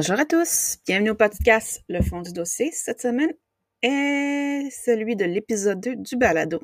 Bonjour 0.00 0.18
à 0.18 0.24
tous, 0.24 0.78
bienvenue 0.86 1.10
au 1.10 1.14
podcast 1.14 1.84
Le 1.90 2.00
fond 2.00 2.22
du 2.22 2.32
dossier. 2.32 2.70
Cette 2.72 3.02
semaine 3.02 3.34
est 3.82 4.70
celui 4.70 5.14
de 5.14 5.26
l'épisode 5.26 5.78
2 5.78 5.96
du 5.96 6.16
balado. 6.16 6.62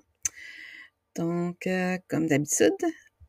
Donc, 1.16 1.66
euh, 1.66 1.98
comme 2.08 2.28
d'habitude, 2.28 2.72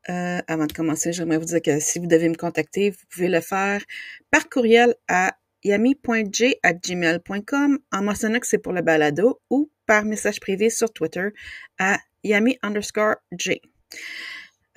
euh, 0.07 0.39
avant 0.47 0.65
de 0.65 0.71
commencer, 0.71 1.11
j'aimerais 1.11 1.39
vous 1.39 1.43
dire 1.43 1.61
que 1.61 1.81
si 1.81 1.99
vous 1.99 2.07
devez 2.07 2.29
me 2.29 2.35
contacter, 2.35 2.91
vous 2.91 3.03
pouvez 3.09 3.27
le 3.27 3.41
faire 3.41 3.83
par 4.31 4.47
courriel 4.47 4.95
à 5.09 5.35
yami.j@gmail.com 5.65 7.79
en 7.91 8.01
mentionnant 8.01 8.39
que 8.39 8.47
c'est 8.47 8.59
pour 8.59 8.71
le 8.71 8.83
balado 8.83 9.41
ou 9.49 9.69
par 9.87 10.05
message 10.05 10.39
privé 10.39 10.69
sur 10.69 10.93
Twitter 10.93 11.31
à 11.79 11.99
yami 12.23 12.57
underscore 12.63 13.15
j. 13.33 13.61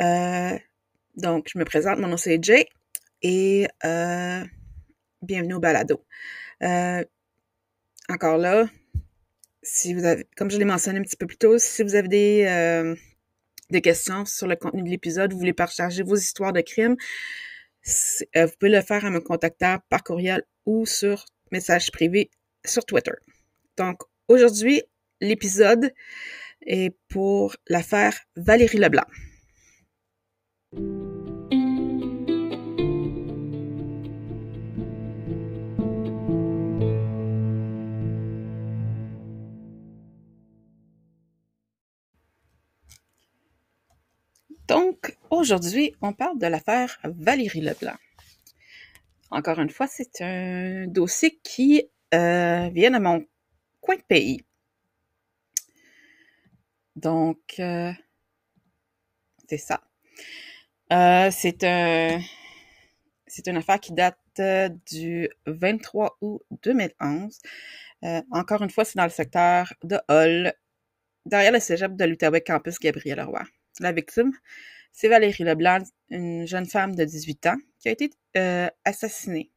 Euh, 0.01 0.59
donc, 1.15 1.47
je 1.53 1.57
me 1.57 1.65
présente, 1.65 2.01
mon 2.01 2.09
nom 2.09 2.17
c'est 2.17 2.43
Jay 2.43 2.67
et 3.23 3.69
euh, 3.85 4.43
bienvenue 5.23 5.55
au 5.55 5.61
balado. 5.61 6.05
Euh, 6.63 7.05
encore 8.09 8.39
là, 8.39 8.69
si 9.63 9.95
vous 9.95 10.05
avez, 10.05 10.27
comme 10.37 10.51
je 10.51 10.59
l'ai 10.59 10.65
mentionné 10.65 10.99
un 10.99 11.03
petit 11.03 11.17
peu 11.17 11.27
plus 11.27 11.37
tôt, 11.37 11.59
si 11.59 11.83
vous 11.83 11.95
avez 11.95 12.09
des, 12.09 12.45
euh, 12.47 12.95
des 13.71 13.81
questions 13.81 14.25
sur 14.25 14.47
le 14.47 14.57
contenu 14.57 14.83
de 14.83 14.89
l'épisode, 14.89 15.33
vous 15.33 15.39
voulez 15.39 15.53
partager 15.53 16.03
vos 16.03 16.17
histoires 16.17 16.53
de 16.53 16.61
crimes, 16.61 16.97
euh, 18.37 18.47
vous 18.47 18.53
pouvez 18.59 18.73
le 18.73 18.81
faire 18.81 19.05
en 19.05 19.11
me 19.11 19.21
contactant 19.21 19.79
par 19.89 20.03
courriel 20.03 20.43
ou 20.67 20.87
sur 20.87 21.25
message 21.53 21.91
privé 21.91 22.31
sur 22.65 22.85
Twitter. 22.85 23.13
Donc, 23.77 24.03
aujourd'hui, 24.29 24.83
l'épisode 25.21 25.93
est 26.67 26.95
pour 27.09 27.57
l'affaire 27.69 28.15
Valérie 28.37 28.79
Leblanc. 28.79 29.07
Aujourd'hui, 45.31 45.95
on 46.03 46.13
parle 46.13 46.39
de 46.39 46.47
l'affaire 46.47 46.99
Valérie 47.05 47.61
Leblanc. 47.61 47.97
Encore 49.31 49.61
une 49.61 49.71
fois, 49.71 49.87
c'est 49.87 50.21
un 50.21 50.87
dossier 50.87 51.39
qui 51.43 51.85
euh, 52.15 52.69
vient 52.71 52.91
de 52.91 52.99
mon 52.99 53.25
coin 53.81 53.97
de 53.97 54.03
pays. 54.03 54.45
Donc, 56.97 57.39
euh, 57.61 57.93
c'est 59.49 59.59
ça. 59.59 59.81
Euh, 60.93 61.31
c'est 61.31 61.65
un, 61.65 62.21
c'est 63.27 63.47
une 63.47 63.57
affaire 63.57 63.81
qui 63.81 63.93
date 63.93 64.19
du 64.91 65.29
23 65.47 66.19
août 66.21 66.43
2011. 66.63 67.39
Euh, 68.05 68.23
encore 68.31 68.63
une 68.63 68.71
fois, 68.71 68.85
c'est 68.85 68.97
dans 68.97 69.05
le 69.05 69.11
secteur 69.11 69.73
de 69.85 69.99
Hull, 70.09 70.53
derrière 71.27 71.53
le 71.53 71.61
cégep 71.61 71.95
de 71.97 72.05
l'Outaouais 72.05 72.41
Campus 72.41 72.79
Gabriel 72.79 73.21
Roy. 73.23 73.43
La 73.79 73.93
victime, 73.93 74.33
c'est 74.93 75.09
Valérie 75.09 75.45
Leblanc, 75.45 75.83
une 76.11 76.47
jeune 76.47 76.67
femme 76.67 76.95
de 76.95 77.05
18 77.05 77.47
ans 77.47 77.57
qui 77.79 77.89
a 77.89 77.93
été 77.93 78.11
euh, 78.37 78.69
assassinée. 78.85 79.51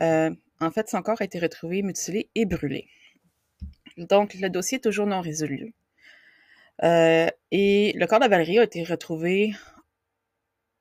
Euh, 0.00 0.30
en 0.60 0.70
fait, 0.70 0.88
son 0.88 1.02
corps 1.02 1.20
a 1.20 1.24
été 1.24 1.38
retrouvé 1.38 1.82
mutilé 1.82 2.30
et 2.34 2.44
brûlé. 2.44 2.88
Donc, 3.96 4.34
le 4.34 4.48
dossier 4.48 4.78
est 4.78 4.80
toujours 4.80 5.06
non 5.06 5.20
résolu. 5.20 5.74
Euh, 6.82 7.28
et 7.50 7.92
le 7.96 8.06
corps 8.06 8.20
de 8.20 8.26
Valérie 8.26 8.58
a 8.58 8.64
été 8.64 8.82
retrouvé 8.82 9.54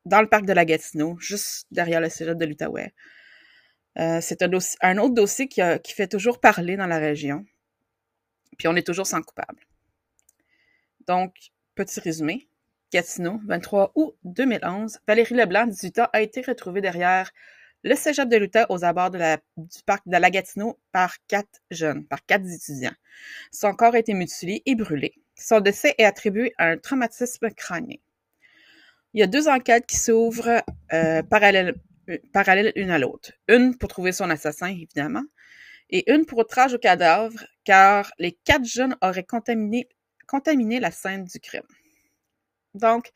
dans 0.05 0.21
le 0.21 0.27
parc 0.27 0.45
de 0.45 0.53
la 0.53 0.65
Gatineau, 0.65 1.17
juste 1.19 1.67
derrière 1.71 2.01
le 2.01 2.09
cégep 2.09 2.37
de 2.37 2.45
l'Outaouais. 2.45 2.93
C'est 3.95 4.41
un, 4.41 4.97
autre 4.97 5.13
dossier 5.13 5.47
qui, 5.47 5.61
qui 5.83 5.93
fait 5.93 6.07
toujours 6.07 6.39
parler 6.39 6.75
dans 6.75 6.87
la 6.87 6.97
région. 6.97 7.45
Puis 8.57 8.67
on 8.67 8.75
est 8.75 8.85
toujours 8.85 9.05
sans 9.05 9.21
coupable. 9.21 9.65
Donc, 11.07 11.35
petit 11.75 11.99
résumé. 11.99 12.47
Gatineau, 12.93 13.39
23 13.47 13.91
août 13.95 14.15
2011, 14.23 14.99
Valérie 15.07 15.33
Leblanc, 15.33 15.65
18 15.65 15.99
ans, 15.99 16.07
a 16.13 16.21
été 16.21 16.41
retrouvée 16.41 16.79
derrière 16.79 17.31
le 17.81 17.95
cégep 17.95 18.29
de 18.29 18.37
l'Utah 18.37 18.67
aux 18.69 18.85
abords 18.85 19.09
du 19.09 19.83
parc 19.87 20.07
de 20.07 20.15
la 20.15 20.29
Gatineau 20.29 20.79
par 20.91 21.15
quatre 21.27 21.59
jeunes, 21.71 22.05
par 22.05 22.23
quatre 22.27 22.45
étudiants. 22.45 22.93
Son 23.51 23.73
corps 23.73 23.95
a 23.95 23.99
été 23.99 24.13
mutilé 24.13 24.61
et 24.67 24.75
brûlé. 24.75 25.15
Son 25.35 25.59
décès 25.59 25.95
est 25.97 26.05
attribué 26.05 26.53
à 26.59 26.67
un 26.67 26.77
traumatisme 26.77 27.49
crânien. 27.49 27.97
Il 29.15 29.21
y 29.21 29.23
a 29.23 29.27
deux 29.27 29.47
enquêtes 29.47 29.87
qui 29.87 29.97
s'ouvrent 29.97 30.63
euh, 30.93 31.23
parallèles 31.23 31.73
euh, 32.11 32.17
parallèles 32.31 32.73
une 32.75 32.91
à 32.91 32.99
l'autre. 32.99 33.31
Une 33.47 33.75
pour 33.75 33.89
trouver 33.89 34.11
son 34.11 34.29
assassin, 34.29 34.67
évidemment, 34.67 35.23
et 35.89 36.11
une 36.13 36.27
pour 36.27 36.37
outrage 36.37 36.75
au 36.75 36.77
cadavre, 36.77 37.43
car 37.63 38.13
les 38.19 38.33
quatre 38.45 38.65
jeunes 38.65 38.95
auraient 39.01 39.25
contaminé 39.25 40.79
la 40.79 40.91
scène 40.91 41.23
du 41.23 41.39
crime. 41.39 41.63
Donc, 42.73 43.11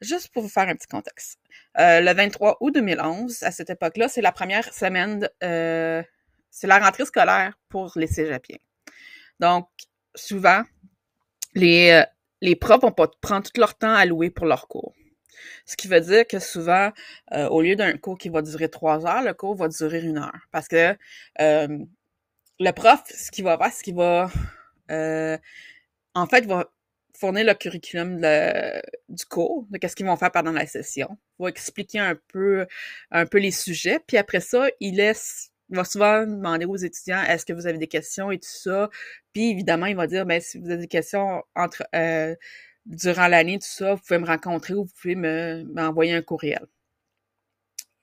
juste 0.00 0.28
pour 0.32 0.42
vous 0.42 0.48
faire 0.48 0.68
un 0.68 0.74
petit 0.74 0.86
contexte. 0.86 1.38
Euh, 1.78 2.00
le 2.00 2.12
23 2.12 2.58
août 2.60 2.74
2011, 2.74 3.42
à 3.42 3.50
cette 3.50 3.70
époque-là, 3.70 4.08
c'est 4.08 4.20
la 4.20 4.32
première 4.32 4.72
semaine, 4.72 5.28
euh, 5.42 6.02
c'est 6.50 6.66
la 6.66 6.78
rentrée 6.78 7.06
scolaire 7.06 7.58
pour 7.68 7.92
les 7.96 8.06
cégepiens. 8.06 8.58
Donc, 9.40 9.68
souvent, 10.14 10.62
les, 11.54 11.90
euh, 11.90 12.04
les 12.40 12.56
profs 12.56 12.82
vont 12.82 12.92
pas 12.92 13.08
prendre 13.20 13.50
tout 13.50 13.60
leur 13.60 13.76
temps 13.76 13.94
alloué 13.94 14.30
pour 14.30 14.46
leur 14.46 14.68
cours. 14.68 14.94
Ce 15.66 15.76
qui 15.76 15.88
veut 15.88 16.00
dire 16.00 16.26
que 16.26 16.38
souvent, 16.38 16.92
euh, 17.32 17.48
au 17.48 17.62
lieu 17.62 17.76
d'un 17.76 17.96
cours 17.96 18.18
qui 18.18 18.28
va 18.28 18.42
durer 18.42 18.68
trois 18.68 19.06
heures, 19.06 19.22
le 19.22 19.34
cours 19.34 19.54
va 19.54 19.68
durer 19.68 20.00
une 20.00 20.18
heure. 20.18 20.40
Parce 20.50 20.68
que 20.68 20.96
euh, 21.40 21.78
le 22.60 22.70
prof, 22.72 23.00
ce 23.06 23.30
qu'il 23.30 23.44
va 23.44 23.58
faire, 23.58 23.72
c'est 23.72 23.84
qu'il 23.84 23.94
va, 23.94 24.30
euh, 24.90 25.38
en 26.14 26.26
fait, 26.26 26.46
va 26.46 26.70
fournir 27.18 27.44
le 27.44 27.54
curriculum 27.54 28.20
du 29.08 29.24
cours, 29.26 29.66
de 29.70 29.78
qu'est-ce 29.78 29.96
qu'ils 29.96 30.06
vont 30.06 30.16
faire 30.16 30.30
pendant 30.30 30.52
la 30.52 30.66
session. 30.66 31.18
Il 31.38 31.44
va 31.44 31.48
expliquer 31.48 31.98
un 31.98 32.16
peu, 32.28 32.66
un 33.10 33.26
peu 33.26 33.38
les 33.38 33.50
sujets, 33.50 33.98
puis 34.06 34.16
après 34.16 34.40
ça, 34.40 34.68
il 34.80 34.96
laisse, 34.96 35.50
il 35.70 35.76
va 35.76 35.84
souvent 35.84 36.26
demander 36.26 36.64
aux 36.64 36.76
étudiants, 36.76 37.22
est-ce 37.24 37.44
que 37.44 37.52
vous 37.52 37.66
avez 37.66 37.78
des 37.78 37.88
questions 37.88 38.30
et 38.30 38.38
tout 38.38 38.48
ça. 38.48 38.88
Puis 39.32 39.50
évidemment, 39.50 39.86
il 39.86 39.96
va 39.96 40.06
dire, 40.06 40.26
ben 40.26 40.40
si 40.40 40.58
vous 40.58 40.70
avez 40.70 40.82
des 40.82 40.88
questions 40.88 41.42
entre 41.56 41.84
euh, 41.94 42.34
durant 42.86 43.28
l'année, 43.28 43.58
tout 43.58 43.66
ça, 43.66 43.94
vous 43.94 44.00
pouvez 44.00 44.18
me 44.20 44.26
rencontrer 44.26 44.74
ou 44.74 44.84
vous 44.84 44.92
pouvez 45.00 45.14
me 45.16 45.64
m'envoyer 45.74 46.12
un 46.12 46.22
courriel. 46.22 46.66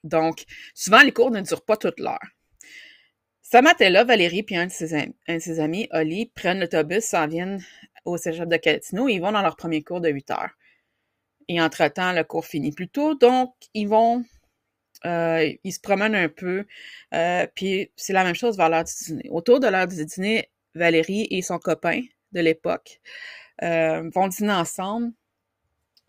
Donc, 0.03 0.45
souvent, 0.75 1.01
les 1.01 1.11
cours 1.11 1.31
ne 1.31 1.41
durent 1.41 1.65
pas 1.65 1.77
toute 1.77 1.99
l'heure. 1.99 2.19
Ce 3.41 3.57
matin-là, 3.61 4.03
Valérie 4.03 4.43
puis 4.43 4.55
un 4.55 4.67
de 4.67 4.71
ses, 4.71 4.93
un 4.93 5.35
de 5.35 5.39
ses 5.39 5.59
amis, 5.59 5.87
Oli, 5.91 6.27
prennent 6.27 6.59
l'autobus, 6.59 7.03
s'en 7.03 7.27
viennent 7.27 7.63
au 8.05 8.17
cégep 8.17 8.47
de 8.47 8.55
et 8.55 8.79
ils 9.13 9.19
vont 9.19 9.31
dans 9.31 9.41
leur 9.41 9.55
premier 9.55 9.83
cours 9.83 10.01
de 10.01 10.09
8 10.09 10.31
heures. 10.31 10.51
Et 11.47 11.61
entre-temps, 11.61 12.13
le 12.13 12.23
cours 12.23 12.45
finit 12.45 12.71
plus 12.71 12.87
tôt, 12.87 13.15
donc 13.15 13.53
ils 13.73 13.87
vont, 13.87 14.23
euh, 15.05 15.51
ils 15.63 15.71
se 15.71 15.79
promènent 15.79 16.15
un 16.15 16.29
peu, 16.29 16.65
euh, 17.13 17.47
puis 17.55 17.91
c'est 17.95 18.13
la 18.13 18.23
même 18.23 18.35
chose 18.35 18.57
vers 18.57 18.69
l'heure 18.69 18.83
du 18.83 18.93
dîner. 19.05 19.29
Autour 19.29 19.59
de 19.59 19.67
l'heure 19.67 19.87
du 19.87 20.03
dîner, 20.05 20.49
Valérie 20.73 21.27
et 21.29 21.41
son 21.41 21.59
copain 21.59 22.01
de 22.31 22.41
l'époque 22.41 22.99
euh, 23.63 24.09
vont 24.13 24.27
dîner 24.27 24.53
ensemble 24.53 25.11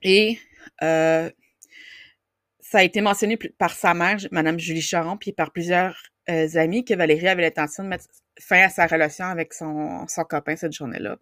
et 0.02 0.38
ça 0.80 2.78
a 2.78 2.82
été 2.82 3.00
mentionné 3.00 3.36
par 3.36 3.72
sa 3.72 3.94
mère, 3.94 4.18
Madame 4.32 4.58
Julie 4.58 4.82
Charon, 4.82 5.16
puis 5.16 5.32
par 5.32 5.52
plusieurs 5.52 5.96
amis 6.26 6.84
que 6.84 6.94
Valérie 6.94 7.28
avait 7.28 7.42
l'intention 7.42 7.84
de 7.84 7.88
mettre 7.88 8.06
fin 8.40 8.62
à 8.64 8.68
sa 8.68 8.86
relation 8.86 9.26
avec 9.26 9.54
son 9.54 10.06
copain 10.28 10.56
cette 10.56 10.72
journée-là. 10.72 11.18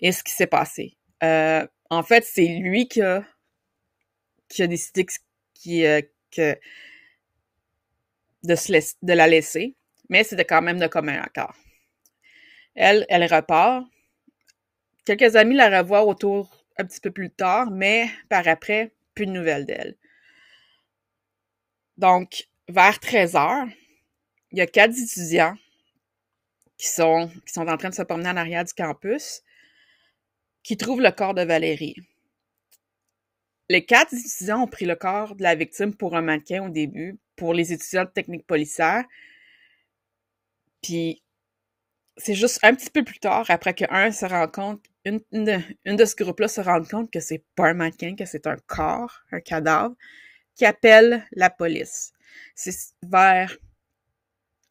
Et 0.00 0.12
ce 0.12 0.22
qui 0.22 0.32
s'est 0.32 0.46
passé. 0.46 0.96
Euh, 1.22 1.66
en 1.90 2.02
fait, 2.02 2.24
c'est 2.24 2.46
lui 2.46 2.88
qui 2.88 3.02
a, 3.02 3.24
décidé 4.60 5.06
euh, 5.84 6.02
de 8.44 9.12
la 9.12 9.26
laisser, 9.26 9.74
mais 10.08 10.24
c'était 10.24 10.44
quand 10.44 10.62
même 10.62 10.78
de 10.78 10.86
commun 10.86 11.20
accord. 11.20 11.54
Elle, 12.74 13.06
elle 13.08 13.24
repart. 13.24 13.84
Quelques 15.04 15.36
amis 15.36 15.56
la 15.56 15.80
revoient 15.80 16.04
autour 16.04 16.64
un 16.76 16.84
petit 16.84 17.00
peu 17.00 17.10
plus 17.10 17.30
tard, 17.30 17.70
mais 17.70 18.08
par 18.28 18.46
après, 18.46 18.92
plus 19.14 19.26
de 19.26 19.32
nouvelles 19.32 19.66
d'elle. 19.66 19.96
Donc, 21.96 22.48
vers 22.68 23.00
13 23.00 23.34
heures, 23.34 23.66
il 24.52 24.58
y 24.58 24.60
a 24.60 24.66
quatre 24.66 24.96
étudiants 24.96 25.56
qui 26.76 26.86
sont, 26.86 27.28
qui 27.44 27.52
sont 27.52 27.66
en 27.66 27.76
train 27.76 27.88
de 27.88 27.94
se 27.94 28.02
promener 28.02 28.28
en 28.28 28.36
arrière 28.36 28.64
du 28.64 28.72
campus 28.72 29.42
qui 30.62 30.76
trouvent 30.76 31.00
le 31.00 31.10
corps 31.10 31.34
de 31.34 31.42
Valérie. 31.42 31.96
Les 33.68 33.84
quatre 33.84 34.14
étudiants 34.14 34.62
ont 34.62 34.66
pris 34.66 34.86
le 34.86 34.96
corps 34.96 35.34
de 35.34 35.42
la 35.42 35.54
victime 35.54 35.94
pour 35.94 36.16
un 36.16 36.22
mannequin 36.22 36.64
au 36.64 36.70
début, 36.70 37.18
pour 37.36 37.54
les 37.54 37.72
étudiants 37.72 38.04
de 38.04 38.10
technique 38.10 38.46
policière. 38.46 39.04
Puis, 40.82 41.22
c'est 42.16 42.34
juste 42.34 42.58
un 42.62 42.74
petit 42.74 42.90
peu 42.90 43.04
plus 43.04 43.20
tard, 43.20 43.46
après 43.48 43.74
qu'un 43.74 44.10
se 44.10 44.26
rend 44.26 44.48
compte, 44.48 44.84
une, 45.04 45.20
de, 45.32 46.04
ce 46.04 46.16
groupe-là 46.16 46.48
se 46.48 46.60
rend 46.60 46.82
compte 46.82 47.10
que 47.10 47.20
c'est 47.20 47.44
pas 47.54 47.68
un 47.68 47.74
mannequin, 47.74 48.14
que 48.16 48.24
c'est 48.24 48.46
un 48.46 48.56
corps, 48.66 49.22
un 49.32 49.40
cadavre, 49.40 49.94
qui 50.54 50.64
appelle 50.64 51.26
la 51.32 51.50
police. 51.50 52.12
C'est 52.54 52.74
vers 53.02 53.56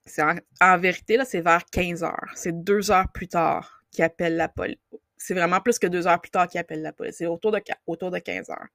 c'est 0.08 0.24
en, 0.62 0.78
vérité, 0.78 1.18
là, 1.18 1.26
c'est 1.26 1.42
vers 1.42 1.66
15 1.66 2.04
heures. 2.04 2.32
C'est 2.36 2.64
deux 2.64 2.92
heures 2.92 3.12
plus 3.12 3.28
tard 3.28 3.84
qu'il 3.92 4.04
appelle 4.04 4.38
la 4.38 4.48
police. 4.48 4.78
C'est 5.18 5.34
vraiment 5.34 5.62
plus 5.62 5.80
que 5.80 5.88
deux 5.88 6.08
heures 6.08 6.22
plus 6.22 6.32
tard 6.32 6.48
qu'il 6.48 6.60
appelle 6.60 6.82
la 6.82 6.94
police. 6.94 7.16
C'est 7.18 7.26
autour 7.26 7.52
de, 7.52 7.62
autour 7.88 8.12
de 8.12 8.20
15 8.20 8.50
heures. 8.50 8.68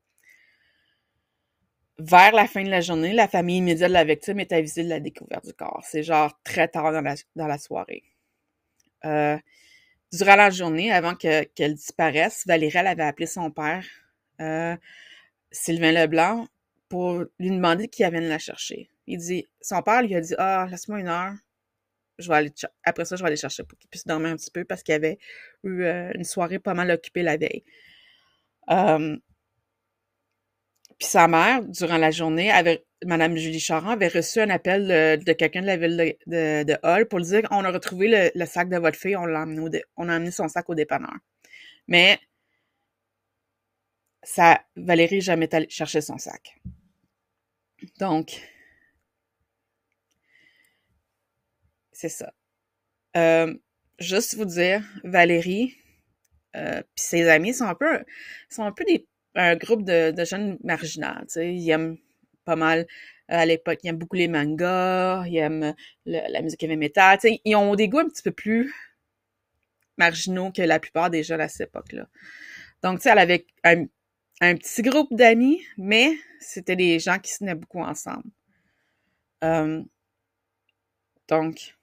Vers 1.99 2.33
la 2.33 2.47
fin 2.47 2.65
de 2.65 2.71
la 2.71 2.81
journée, 2.81 3.13
la 3.13 3.29
famille 3.29 3.59
immédiate 3.59 3.91
de 3.91 3.95
la 3.95 4.05
victime 4.05 4.41
est 4.41 4.53
avisée 4.53 4.83
de 4.83 4.89
la 4.89 4.99
découverte 4.99 5.45
du 5.47 5.53
corps. 5.53 5.83
C'est 5.85 6.03
genre 6.03 6.37
très 6.43 6.67
tard 6.67 6.93
dans 6.93 7.47
la, 7.47 7.59
soirée. 7.59 8.03
Euh, 9.05 9.39
durant 10.13 10.37
la 10.37 10.51
journée, 10.51 10.91
avant 10.91 11.15
qu'elle 11.15 11.75
disparaisse, 11.75 12.45
Valérie 12.47 12.79
avait 12.79 13.03
appelé 13.03 13.27
son 13.27 13.51
père, 13.51 13.85
euh, 14.41 14.77
Sylvain 15.51 15.93
Leblanc, 15.93 16.49
pour 16.89 17.25
lui 17.39 17.51
demander 17.51 17.89
qui 17.89 18.03
vienne 18.03 18.29
la 18.29 18.39
chercher. 18.39 18.91
Il 19.07 19.19
dit, 19.19 19.47
son 19.61 19.83
père 19.83 20.03
lui 20.03 20.15
a 20.15 20.21
dit, 20.21 20.35
ah, 20.39 20.67
laisse-moi 20.71 21.01
une 21.01 21.09
heure. 21.09 21.35
Je 22.23 22.29
vais 22.29 22.37
aller 22.37 22.53
après 22.85 23.05
ça, 23.05 23.17
je 23.17 23.23
vais 23.23 23.29
aller 23.29 23.37
chercher 23.37 23.65
pour 23.65 23.79
qu'il 23.79 23.91
puisse 23.91 24.07
dormir 24.07 24.31
un 24.31 24.37
petit 24.37 24.51
peu 24.51 24.65
parce 24.65 24.83
qu'il 24.83 24.95
avait 24.95 25.19
eu 25.65 25.83
euh, 25.83 26.11
une 26.15 26.25
soirée 26.25 26.59
pas 26.59 26.75
mal 26.75 26.91
occupée 26.91 27.23
la 27.23 27.37
veille. 27.37 27.65
Puis 30.99 31.09
sa 31.09 31.27
mère, 31.27 31.65
durant 31.65 31.99
la 31.99 32.11
journée, 32.11 32.51
avait, 32.51 32.85
Madame 33.05 33.37
Julie 33.37 33.59
Charan 33.59 33.91
avait 33.91 34.09
reçu 34.09 34.41
un 34.41 34.51
appel 34.51 34.87
de, 35.19 35.33
quelqu'un 35.33 35.63
de 35.63 35.67
la 35.67 35.77
ville 35.77 36.17
de, 36.27 36.77
Hall 36.85 37.09
pour 37.09 37.19
lui 37.19 37.27
dire 37.27 37.43
on 37.51 37.65
a 37.65 37.71
retrouvé 37.71 38.31
le, 38.35 38.47
sac 38.47 38.69
de 38.69 38.77
votre 38.79 38.97
fille, 38.97 39.17
on 39.17 39.27
l'a 39.27 39.45
on 39.97 40.09
a 40.09 40.15
amené 40.15 40.31
son 40.31 40.49
sac 40.49 40.69
au 40.71 40.75
dépanneur. 40.75 41.15
Mais 41.89 42.21
ça, 44.23 44.63
Valérie 44.77 45.21
jamais 45.21 45.53
allée 45.55 45.69
chercher 45.69 46.01
son 46.01 46.19
sac. 46.19 46.61
Donc, 47.99 48.41
c'est 52.03 52.09
ça. 52.09 52.33
Euh, 53.17 53.55
juste 54.01 54.35
vous 54.35 54.45
dire, 54.45 54.83
Valérie 55.05 55.77
euh, 56.57 56.83
puis 56.95 57.05
ses 57.05 57.29
amis 57.29 57.55
sont 57.55 57.65
un 57.65 57.75
peu 57.75 58.05
sont 58.51 58.65
un 58.65 58.73
peu 58.73 58.85
des 58.85 59.07
un 59.35 59.57
groupe 59.57 59.85
de, 59.85 60.13
jeunes 60.25 60.59
marginaux. 60.65 61.25
Ils 61.37 61.71
aiment 61.71 61.97
pas 62.45 62.57
mal 62.57 62.81
euh, 62.81 62.85
à 63.29 63.47
l'époque, 63.47 63.79
ils 63.83 63.89
aiment 63.89 63.99
beaucoup 63.99 64.17
les 64.17 64.29
mangas, 64.29 65.25
ils 65.29 65.37
aiment 65.37 65.75
la 66.05 66.43
musique 66.43 66.63
heavy 66.65 66.77
metal. 66.77 67.19
Ils 67.23 67.57
ont 67.57 67.75
des 67.77 67.89
goûts 67.89 68.01
un 68.01 68.09
petit 68.09 68.23
peu 68.23 68.33
plus 68.33 68.75
marginaux 69.97 70.51
que 70.51 70.63
la 70.63 70.81
plupart 70.81 71.09
des 71.09 71.23
jeunes 71.23 71.41
à 71.41 71.49
cette 71.49 71.69
époque-là. 71.69 72.09
Donc, 72.83 72.99
tu 72.99 73.05
sais, 73.05 73.11
elle 73.11 73.19
avait 73.19 73.47
un, 73.65 73.85
un 74.41 74.57
petit 74.57 74.83
groupe 74.83 75.15
d'amis, 75.15 75.63
mais 75.79 76.15
c'était 76.41 76.77
des 76.77 76.99
gens 76.99 77.19
qui 77.21 77.33
se 77.33 77.39
tenaient 77.39 77.55
beaucoup 77.55 77.81
ensemble. 77.81 78.29
Euh, 79.45 79.83
donc, 81.29 81.75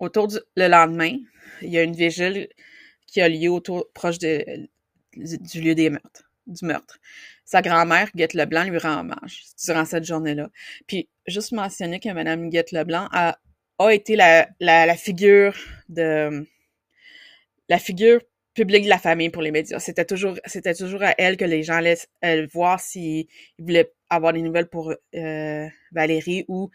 autour 0.00 0.28
du 0.28 0.36
le 0.56 0.68
lendemain, 0.68 1.16
il 1.62 1.70
y 1.70 1.78
a 1.78 1.82
une 1.82 1.94
vigile 1.94 2.48
qui 3.06 3.20
a 3.20 3.28
lieu 3.28 3.50
autour 3.50 3.88
proche 3.92 4.18
de, 4.18 4.68
du 5.14 5.60
lieu 5.60 5.74
des 5.74 5.90
meurtres, 5.90 6.30
du 6.46 6.64
meurtre. 6.64 6.98
Sa 7.44 7.62
grand-mère, 7.62 8.10
Guette 8.14 8.34
Leblanc, 8.34 8.64
lui 8.64 8.78
rend 8.78 9.00
hommage 9.00 9.44
durant 9.64 9.84
cette 9.84 10.04
journée-là. 10.04 10.50
Puis, 10.86 11.08
juste 11.26 11.52
mentionner 11.52 11.98
que 11.98 12.08
Mme 12.08 12.48
Guette 12.48 12.70
Leblanc 12.70 13.08
a, 13.12 13.38
a 13.78 13.90
été 13.90 14.14
la, 14.14 14.48
la, 14.60 14.86
la 14.86 14.96
figure 14.96 15.56
de 15.88 16.46
la 17.68 17.78
figure 17.78 18.20
publique 18.54 18.84
de 18.84 18.88
la 18.88 18.98
famille 18.98 19.30
pour 19.30 19.42
les 19.42 19.50
médias. 19.50 19.78
C'était 19.78 20.04
toujours, 20.04 20.36
c'était 20.44 20.74
toujours 20.74 21.02
à 21.02 21.14
elle 21.18 21.36
que 21.36 21.44
les 21.44 21.62
gens 21.62 21.80
allaient 22.20 22.46
voir 22.52 22.78
s'ils 22.80 23.26
voulaient 23.58 23.92
avoir 24.08 24.32
des 24.32 24.42
nouvelles 24.42 24.68
pour 24.68 24.92
euh, 25.14 25.66
Valérie 25.92 26.44
ou 26.48 26.70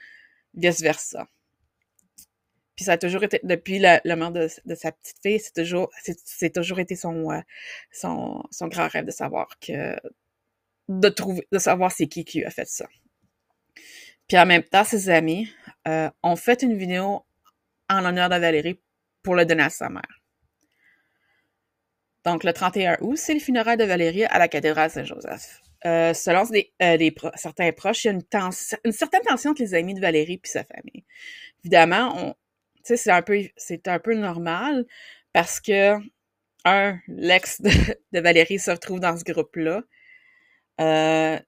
vice-versa. 0.54 1.28
Puis 2.75 2.86
ça 2.86 2.94
a 2.94 2.98
toujours 2.98 3.24
été, 3.24 3.39
depuis 3.44 3.80
le, 3.80 4.16
mort 4.16 4.31
de, 4.31 4.48
sa 4.48 4.92
petite 4.92 5.18
fille, 5.24 5.39
c'est 5.39 5.54
toujours, 5.54 5.89
c'est 6.25 6.54
toujours 6.54 6.80
été 6.80 6.95
son, 6.95 7.31
euh, 7.31 7.39
son, 7.92 8.44
son 8.51 8.68
grand 8.68 8.88
rêve 8.88 9.06
de 9.06 9.12
savoir 9.12 9.48
que, 9.60 9.95
de 10.89 11.10
trouver, 11.10 11.48
de 11.51 11.60
savoir 11.60 11.92
c'est 11.92 12.07
qui 12.07 12.25
qui 12.25 12.44
a 12.44 12.50
fait 12.50 12.68
ça. 12.68 12.86
Puis 14.27 14.38
en 14.38 14.45
même 14.45 14.63
temps, 14.63 14.83
ses 14.83 15.10
amis 15.10 15.50
euh, 15.88 16.10
ont 16.22 16.36
fait 16.36 16.63
une 16.63 16.77
vidéo 16.77 17.25
en 17.89 18.01
l'honneur 18.01 18.27
de 18.27 18.36
Valérie 18.36 18.81
pour 19.24 19.36
le 19.36 19.45
donner 19.45 19.63
à 19.63 19.69
sa 19.69 19.89
mère. 19.89 20.21
Donc, 22.25 22.44
le 22.44 22.54
31 22.54 22.98
août, 23.01 23.18
c'est 23.18 23.36
le 23.36 23.39
funérailles 23.39 23.78
de 23.78 23.83
Valérie 23.83 24.25
à 24.25 24.39
la 24.39 24.48
cathédrale 24.48 24.89
Saint-Joseph. 24.89 25.62
Euh, 25.86 26.13
selon 26.16 26.44
des, 26.45 26.74
des 26.80 27.16
certains 27.36 27.71
proches, 27.71 28.06
il 28.06 28.07
y 28.07 28.10
a 28.10 28.13
une, 28.13 28.24
une, 28.83 28.92
certaine 28.92 29.21
tension 29.21 29.51
entre 29.51 29.62
les 29.62 29.75
amis 29.75 29.94
de 29.94 30.01
Valérie 30.01 30.42
et 30.44 30.48
sa 30.48 30.63
famille. 30.63 31.06
Évidemment, 31.63 32.13
on, 32.16 32.36
sais, 32.90 32.98
c'est 32.98 33.12
un 33.12 33.22
peu, 33.22 33.40
c'est 33.58 33.88
un 33.88 34.00
peu 34.00 34.16
normal 34.16 34.86
parce 35.34 35.60
que, 35.60 35.98
un, 36.66 37.00
l'ex 37.08 37.62
de, 37.62 37.70
Valérie 38.20 38.60
se 38.60 38.72
retrouve 38.72 39.00
dans 39.00 39.18
ce 39.18 39.24
groupe-là. 39.24 39.84
Euh, 40.82 41.40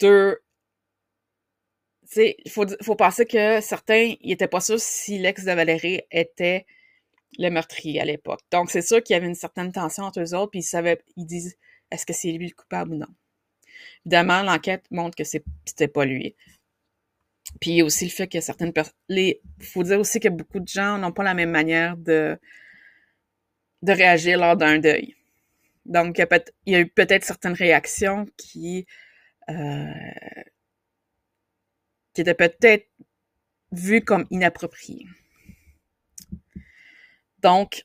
deux, 0.00 0.40
tu 2.08 2.14
sais, 2.14 2.36
il 2.44 2.50
faut, 2.50 2.66
faut 2.82 2.96
penser 2.96 3.26
que 3.26 3.60
certains, 3.60 4.14
ils 4.20 4.32
étaient 4.32 4.48
pas 4.48 4.60
sûrs 4.60 4.80
si 4.80 5.18
l'ex 5.18 5.44
de 5.44 5.52
Valérie 5.52 6.02
était 6.10 6.66
le 7.38 7.50
meurtrier 7.50 8.00
à 8.00 8.04
l'époque. 8.04 8.40
Donc, 8.52 8.70
c'est 8.70 8.82
sûr 8.82 9.02
qu'il 9.02 9.14
y 9.14 9.16
avait 9.16 9.26
une 9.26 9.34
certaine 9.34 9.72
tension 9.72 10.04
entre 10.04 10.20
eux 10.20 10.34
autres, 10.34 10.50
puis 10.50 10.60
ils 10.60 10.64
savaient, 10.64 11.02
ils 11.16 11.26
disent, 11.26 11.56
est-ce 11.90 12.06
que 12.06 12.12
c'est 12.12 12.32
lui 12.32 12.48
le 12.48 12.54
coupable 12.54 12.94
ou 12.94 12.96
non? 12.98 13.08
Évidemment, 14.06 14.42
l'enquête 14.42 14.84
montre 14.90 15.16
que 15.16 15.24
c'était 15.24 15.88
pas 15.88 16.04
lui. 16.04 16.36
Puis 17.60 17.82
aussi 17.82 18.04
le 18.04 18.10
fait 18.10 18.28
que 18.28 18.40
certaines 18.40 18.72
personnes... 18.72 18.94
Il 19.08 19.38
faut 19.60 19.82
dire 19.82 20.00
aussi 20.00 20.20
que 20.20 20.28
beaucoup 20.28 20.60
de 20.60 20.68
gens 20.68 20.98
n'ont 20.98 21.12
pas 21.12 21.22
la 21.22 21.34
même 21.34 21.50
manière 21.50 21.96
de, 21.96 22.38
de 23.82 23.92
réagir 23.92 24.38
lors 24.38 24.56
d'un 24.56 24.78
deuil. 24.78 25.16
Donc, 25.86 26.18
il 26.18 26.72
y 26.72 26.74
a, 26.74 26.80
eu 26.80 26.88
peut-être 26.88 27.24
certaines 27.24 27.52
réactions 27.52 28.26
qui, 28.36 28.86
euh, 29.50 29.92
qui 32.14 32.22
étaient 32.22 32.34
peut-être 32.34 32.88
vues 33.72 34.00
comme 34.00 34.26
inappropriées. 34.30 35.06
Donc, 37.42 37.84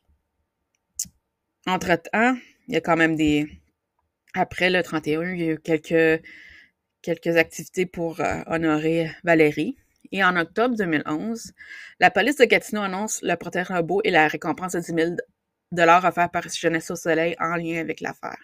entre-temps, 1.68 2.38
il 2.68 2.76
y 2.76 2.78
a 2.78 2.82
quand 2.82 2.96
même 2.96 3.16
des... 3.16 3.50
Après 4.34 4.70
le 4.70 4.82
31, 4.82 5.34
il 5.34 5.42
y 5.42 5.50
a 5.50 5.54
eu 5.54 5.60
quelques 5.60 6.24
quelques 7.02 7.38
activités 7.38 7.86
pour 7.86 8.20
euh, 8.20 8.42
honorer 8.48 9.12
Valérie. 9.24 9.78
Et 10.12 10.24
en 10.24 10.36
octobre 10.38 10.76
2011, 10.76 11.52
la 12.00 12.10
police 12.10 12.38
de 12.38 12.46
Gatineau 12.46 12.82
annonce 12.82 13.22
le 13.22 13.36
portrait 13.36 13.64
robot 13.64 14.02
et 14.04 14.12
la 14.12 14.28
récompense 14.28 14.74
de 14.74 14.80
10 14.80 14.86
000 14.94 15.16
dollars 15.72 16.06
offert 16.06 16.32
par 16.32 16.44
Jeunesse 16.50 16.90
au 16.90 16.96
Soleil 16.96 17.36
en 17.40 17.56
lien 17.56 17.80
avec 17.80 18.02
l'affaire. 18.02 18.40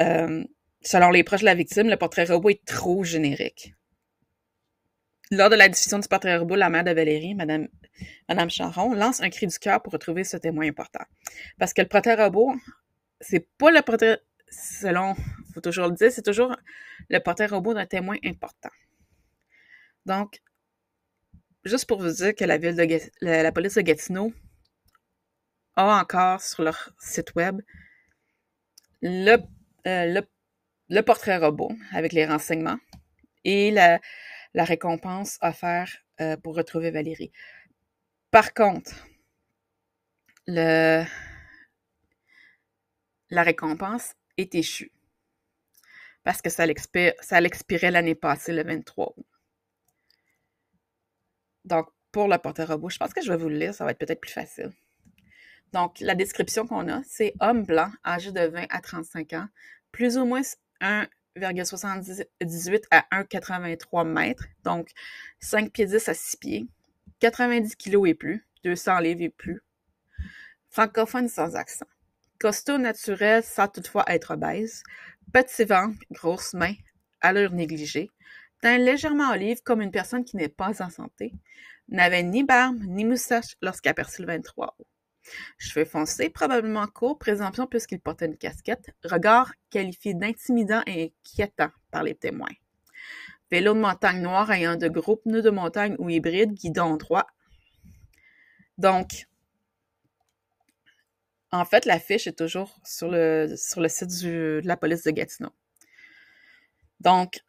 Euh, 0.00 0.44
selon 0.80 1.10
les 1.10 1.22
proches 1.22 1.40
de 1.40 1.46
la 1.46 1.54
victime, 1.54 1.88
le 1.88 1.96
portrait 1.96 2.24
robot 2.24 2.50
est 2.50 2.64
trop 2.64 3.04
générique. 3.04 3.74
Lors 5.30 5.50
de 5.50 5.56
la 5.56 5.68
diffusion 5.68 5.98
du 5.98 6.08
portrait 6.08 6.36
robot, 6.36 6.56
la 6.56 6.70
mère 6.70 6.84
de 6.84 6.92
Valérie, 6.92 7.34
Madame, 7.34 7.68
Madame 8.28 8.48
lance 8.96 9.22
un 9.22 9.30
cri 9.30 9.46
du 9.46 9.58
cœur 9.58 9.82
pour 9.82 9.92
retrouver 9.92 10.24
ce 10.24 10.36
témoin 10.36 10.66
important. 10.66 11.04
Parce 11.58 11.72
que 11.72 11.82
le 11.82 11.88
portrait 11.88 12.22
robot, 12.22 12.54
c'est 13.20 13.46
pas 13.56 13.70
le 13.70 13.82
portrait 13.82 14.20
selon, 14.52 15.14
faut 15.54 15.60
toujours 15.60 15.88
le 15.88 15.94
dire, 15.94 16.12
c'est 16.12 16.22
toujours 16.22 16.54
le 17.08 17.18
portrait 17.18 17.46
robot 17.46 17.74
d'un 17.74 17.86
témoin 17.86 18.16
important. 18.24 18.70
Donc, 20.06 20.40
juste 21.64 21.86
pour 21.86 22.00
vous 22.00 22.10
dire 22.10 22.34
que 22.34 22.44
la 22.44 22.58
ville 22.58 22.76
de 22.76 23.00
la, 23.20 23.52
police 23.52 23.74
de 23.74 23.80
Gatineau 23.80 24.32
a 25.76 26.00
encore 26.00 26.40
sur 26.40 26.62
leur 26.64 26.90
site 26.98 27.34
web 27.34 27.60
le, 29.00 29.38
euh, 29.86 31.02
portrait 31.02 31.38
robot 31.38 31.72
avec 31.92 32.12
les 32.12 32.26
renseignements 32.26 32.78
et 33.44 33.70
la, 33.70 34.00
la 34.54 34.64
récompense 34.64 35.38
offerte 35.40 36.02
euh, 36.20 36.36
pour 36.36 36.54
retrouver 36.54 36.90
Valérie. 36.90 37.32
Par 38.30 38.54
contre, 38.54 38.92
le, 40.46 41.04
la 43.30 43.42
récompense 43.42 44.14
est 44.36 44.54
échu. 44.54 44.92
Parce 46.24 46.40
que 46.40 46.50
ça 46.50 46.66
l'expirait 46.66 47.90
l'année 47.90 48.14
passée, 48.14 48.52
le 48.52 48.62
23 48.62 49.14
août. 49.16 49.26
Donc, 51.64 51.88
pour 52.10 52.28
le 52.28 52.38
porte-robot, 52.38 52.90
je 52.90 52.98
pense 52.98 53.14
que 53.14 53.22
je 53.22 53.30
vais 53.30 53.36
vous 53.36 53.48
le 53.48 53.56
lire, 53.56 53.74
ça 53.74 53.84
va 53.84 53.92
être 53.92 53.98
peut-être 53.98 54.20
plus 54.20 54.32
facile. 54.32 54.72
Donc, 55.72 55.98
la 56.00 56.14
description 56.14 56.66
qu'on 56.66 56.88
a, 56.88 57.02
c'est 57.04 57.34
homme 57.40 57.64
blanc, 57.64 57.90
âgé 58.04 58.30
de 58.30 58.46
20 58.46 58.66
à 58.68 58.80
35 58.80 59.32
ans, 59.32 59.48
plus 59.90 60.18
ou 60.18 60.24
moins 60.24 60.42
1,78 60.80 62.82
à 62.90 63.06
1,83 63.10 64.06
mètres, 64.06 64.44
donc 64.64 64.90
5 65.40 65.72
pieds 65.72 65.86
10 65.86 66.08
à 66.08 66.14
6 66.14 66.36
pieds, 66.36 66.66
90 67.20 67.76
kilos 67.76 68.08
et 68.08 68.14
plus, 68.14 68.46
200 68.64 68.98
livres 68.98 69.22
et 69.22 69.30
plus, 69.30 69.62
francophone 70.68 71.28
sans 71.28 71.56
accent. 71.56 71.86
Costaud 72.42 72.78
naturel 72.78 73.44
sans 73.44 73.68
toutefois 73.68 74.02
être 74.08 74.32
obèse. 74.32 74.82
Petit 75.32 75.62
ventre, 75.62 75.96
grosses 76.10 76.54
mains, 76.54 76.74
allure 77.20 77.52
négligée. 77.52 78.10
Teint 78.60 78.78
légèrement 78.78 79.30
olive 79.30 79.62
comme 79.62 79.80
une 79.80 79.92
personne 79.92 80.24
qui 80.24 80.36
n'est 80.36 80.48
pas 80.48 80.82
en 80.82 80.90
santé. 80.90 81.32
n'avait 81.86 82.24
ni 82.24 82.42
barbe 82.42 82.82
ni 82.82 83.04
moustache 83.04 83.54
lorsqu'il 83.62 83.90
aperçut 83.90 84.22
le 84.22 84.26
23 84.26 84.74
août. 84.76 84.86
Cheveux 85.56 85.84
foncés, 85.84 86.30
probablement 86.30 86.88
courts, 86.88 87.16
présomption 87.16 87.68
puisqu'il 87.68 88.00
portait 88.00 88.26
une 88.26 88.36
casquette, 88.36 88.90
regard 89.04 89.52
qualifié 89.70 90.12
d'intimidant 90.14 90.82
et 90.88 91.14
inquiétant 91.24 91.70
par 91.92 92.02
les 92.02 92.16
témoins. 92.16 92.48
Vélo 93.52 93.72
de 93.72 93.78
montagne 93.78 94.20
noir 94.20 94.50
ayant 94.50 94.74
de 94.74 94.88
gros 94.88 95.14
pneus 95.14 95.42
de 95.42 95.50
montagne 95.50 95.94
ou 96.00 96.08
hybride, 96.08 96.54
guidon 96.54 96.96
droit. 96.96 97.28
Donc, 98.78 99.28
en 101.52 101.64
fait, 101.66 101.84
l'affiche 101.84 102.26
est 102.26 102.38
toujours 102.38 102.78
sur 102.84 103.10
le, 103.10 103.54
sur 103.56 103.80
le 103.80 103.88
site 103.88 104.22
de 104.24 104.62
la 104.64 104.76
police 104.76 105.04
de 105.04 105.10
Gatineau. 105.10 105.50
Donc, 107.00 107.40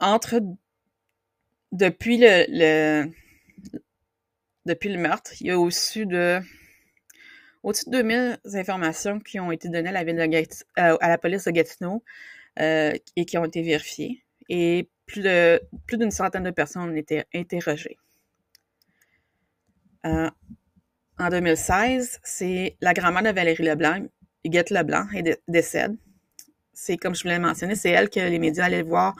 entre 0.00 0.40
depuis 1.72 2.18
le, 2.18 3.06
depuis 4.66 4.90
le 4.90 4.98
meurtre, 4.98 5.32
il 5.40 5.46
y 5.46 5.50
a 5.50 5.58
au-dessus 5.58 6.06
de 6.06 6.40
au-dessus 7.62 7.86
de 7.86 8.02
2000 8.02 8.38
informations 8.54 9.18
qui 9.18 9.40
ont 9.40 9.50
été 9.50 9.68
données 9.68 9.88
à 9.88 9.92
la, 9.92 10.02
euh, 10.02 10.96
la 11.00 11.18
police 11.18 11.44
de 11.44 11.50
Gatineau 11.50 12.04
euh, 12.60 12.92
et 13.16 13.24
qui 13.24 13.38
ont 13.38 13.44
été 13.44 13.62
vérifiées. 13.62 14.24
Et 14.48 14.88
plus 15.06 15.22
de 15.22 15.60
plus 15.86 15.98
d'une 15.98 16.10
centaine 16.10 16.44
de 16.44 16.50
personnes 16.50 16.90
ont 16.90 16.94
été 16.94 17.24
interrogées. 17.34 17.96
Euh, 20.04 20.30
en 21.18 21.28
2016, 21.28 22.20
c'est 22.22 22.76
la 22.80 22.94
grand-mère 22.94 23.22
de 23.22 23.30
Valérie 23.30 23.64
Leblanc, 23.64 24.06
Huguette 24.44 24.70
Leblanc, 24.70 25.06
et 25.14 25.36
décède. 25.48 25.96
C'est 26.72 26.96
comme 26.96 27.14
je 27.14 27.22
vous 27.22 27.28
l'ai 27.28 27.38
mentionné, 27.38 27.74
c'est 27.74 27.90
elle 27.90 28.10
que 28.10 28.20
les 28.20 28.38
médias 28.38 28.66
allaient 28.66 28.82
voir 28.82 29.16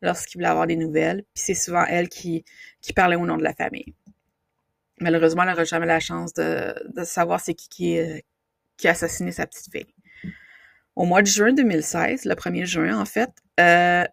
lorsqu'ils 0.00 0.38
voulaient 0.38 0.48
avoir 0.48 0.66
des 0.66 0.76
nouvelles. 0.76 1.24
Puis 1.34 1.44
c'est 1.44 1.54
souvent 1.54 1.84
elle 1.86 2.08
qui, 2.08 2.44
qui 2.80 2.92
parlait 2.92 3.16
au 3.16 3.26
nom 3.26 3.36
de 3.36 3.42
la 3.42 3.52
famille. 3.52 3.94
Malheureusement, 5.00 5.42
elle 5.42 5.50
n'aura 5.50 5.64
jamais 5.64 5.86
la 5.86 5.98
chance 5.98 6.32
de, 6.34 6.74
de 6.94 7.04
savoir 7.04 7.40
c'est 7.40 7.54
qui 7.54 7.68
qui, 7.68 7.98
qui 8.76 8.88
a 8.88 8.92
assassiné 8.92 9.32
sa 9.32 9.46
petite 9.46 9.72
fille. 9.72 9.94
Au 10.96 11.04
mois 11.04 11.22
de 11.22 11.26
juin 11.26 11.52
2016, 11.52 12.24
le 12.24 12.34
1er 12.34 12.64
juin 12.64 12.98
en 12.98 13.04
fait, 13.04 13.30
euh, 13.58 14.04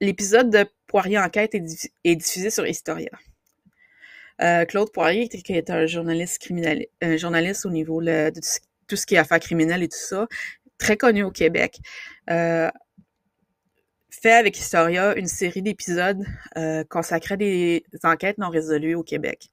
l'épisode 0.00 0.50
de 0.50 0.66
Poirier 0.86 1.18
Enquête 1.18 1.54
est, 1.54 2.16
diffusé 2.16 2.50
sur 2.50 2.66
Historia. 2.66 3.10
Euh, 4.40 4.64
Claude 4.64 4.90
Poirier, 4.92 5.28
qui 5.28 5.52
est 5.52 5.70
un 5.70 5.86
journaliste 5.86 6.40
criminel, 6.40 6.86
un 7.00 7.16
journaliste 7.16 7.66
au 7.66 7.70
niveau 7.70 8.02
de 8.02 8.32
tout 8.88 8.96
ce 8.96 9.06
qui 9.06 9.14
est 9.14 9.18
affaires 9.18 9.40
criminelles 9.40 9.82
et 9.82 9.88
tout 9.88 9.98
ça, 9.98 10.26
très 10.78 10.96
connu 10.96 11.22
au 11.22 11.30
Québec, 11.30 11.78
euh, 12.30 12.70
fait 14.10 14.32
avec 14.32 14.56
Historia 14.58 15.16
une 15.16 15.26
série 15.26 15.62
d'épisodes 15.62 16.24
euh, 16.56 16.84
consacrés 16.84 17.34
à 17.34 17.36
des 17.36 17.84
enquêtes 18.04 18.38
non 18.38 18.50
résolues 18.50 18.94
au 18.94 19.02
Québec. 19.02 19.48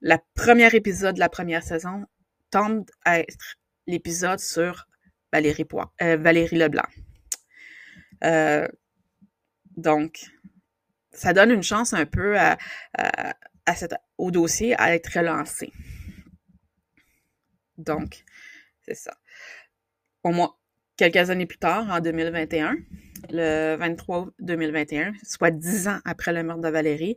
Le 0.00 0.16
premier 0.34 0.74
épisode 0.74 1.14
de 1.14 1.20
la 1.20 1.28
première 1.28 1.62
saison 1.62 2.06
tombe 2.50 2.84
à 3.04 3.20
être 3.20 3.56
l'épisode 3.86 4.40
sur 4.40 4.86
Valérie, 5.32 5.64
Poix, 5.64 5.92
euh, 6.02 6.16
Valérie 6.16 6.56
Leblanc. 6.56 6.88
Euh, 8.24 8.66
donc, 9.76 10.30
ça 11.12 11.32
donne 11.32 11.50
une 11.50 11.62
chance 11.62 11.92
un 11.92 12.06
peu 12.06 12.38
à, 12.38 12.56
au 14.18 14.30
dossier 14.30 14.74
à 14.80 14.94
être 14.94 15.08
relancé. 15.14 15.72
Donc, 17.78 18.24
c'est 18.82 18.94
ça. 18.94 19.16
Au 20.22 20.30
moins, 20.30 20.54
quelques 20.96 21.30
années 21.30 21.46
plus 21.46 21.58
tard, 21.58 21.88
en 21.90 22.00
2021, 22.00 22.76
le 23.30 23.76
23 23.76 24.18
août 24.20 24.34
2021, 24.40 25.12
soit 25.22 25.50
dix 25.50 25.88
ans 25.88 25.98
après 26.04 26.32
le 26.32 26.42
meurtre 26.42 26.62
de 26.62 26.68
Valérie, 26.68 27.16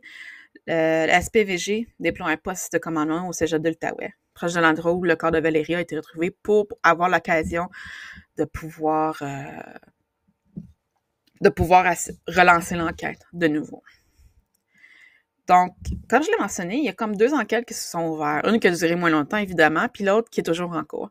le, 0.66 1.06
la 1.06 1.20
SPVG 1.20 1.88
déploie 2.00 2.28
un 2.28 2.36
poste 2.36 2.72
de 2.72 2.78
commandement 2.78 3.28
au 3.28 3.32
cégep 3.32 3.60
de 3.60 3.74
proche 4.34 4.52
de 4.52 4.60
l'endroit 4.60 4.92
où 4.92 5.04
le 5.04 5.16
corps 5.16 5.30
de 5.30 5.38
Valérie 5.38 5.74
a 5.74 5.80
été 5.80 5.96
retrouvé 5.96 6.30
pour 6.30 6.66
avoir 6.82 7.08
l'occasion 7.08 7.68
de 8.36 8.44
pouvoir 8.44 9.22
euh, 9.22 9.42
de 11.40 11.48
pouvoir 11.48 11.84
relancer 12.26 12.74
l'enquête 12.74 13.20
de 13.32 13.48
nouveau. 13.48 13.82
Donc, 15.48 15.74
comme 16.08 16.22
je 16.22 16.30
l'ai 16.30 16.38
mentionné, 16.38 16.76
il 16.78 16.84
y 16.84 16.88
a 16.88 16.92
comme 16.92 17.16
deux 17.16 17.34
enquêtes 17.34 17.66
qui 17.66 17.74
se 17.74 17.90
sont 17.90 18.06
ouvertes. 18.08 18.46
Une 18.46 18.58
qui 18.58 18.68
a 18.68 18.70
duré 18.70 18.94
moins 18.96 19.10
longtemps, 19.10 19.36
évidemment, 19.36 19.88
puis 19.92 20.04
l'autre 20.04 20.30
qui 20.30 20.40
est 20.40 20.44
toujours 20.44 20.72
en 20.72 20.84
cours. 20.84 21.10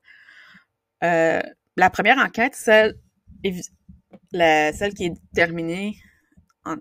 Euh, 1.04 1.42
la 1.78 1.90
première 1.90 2.18
enquête, 2.18 2.56
celle, 2.56 2.96
qui 3.44 5.06
est 5.06 5.14
terminée 5.36 5.98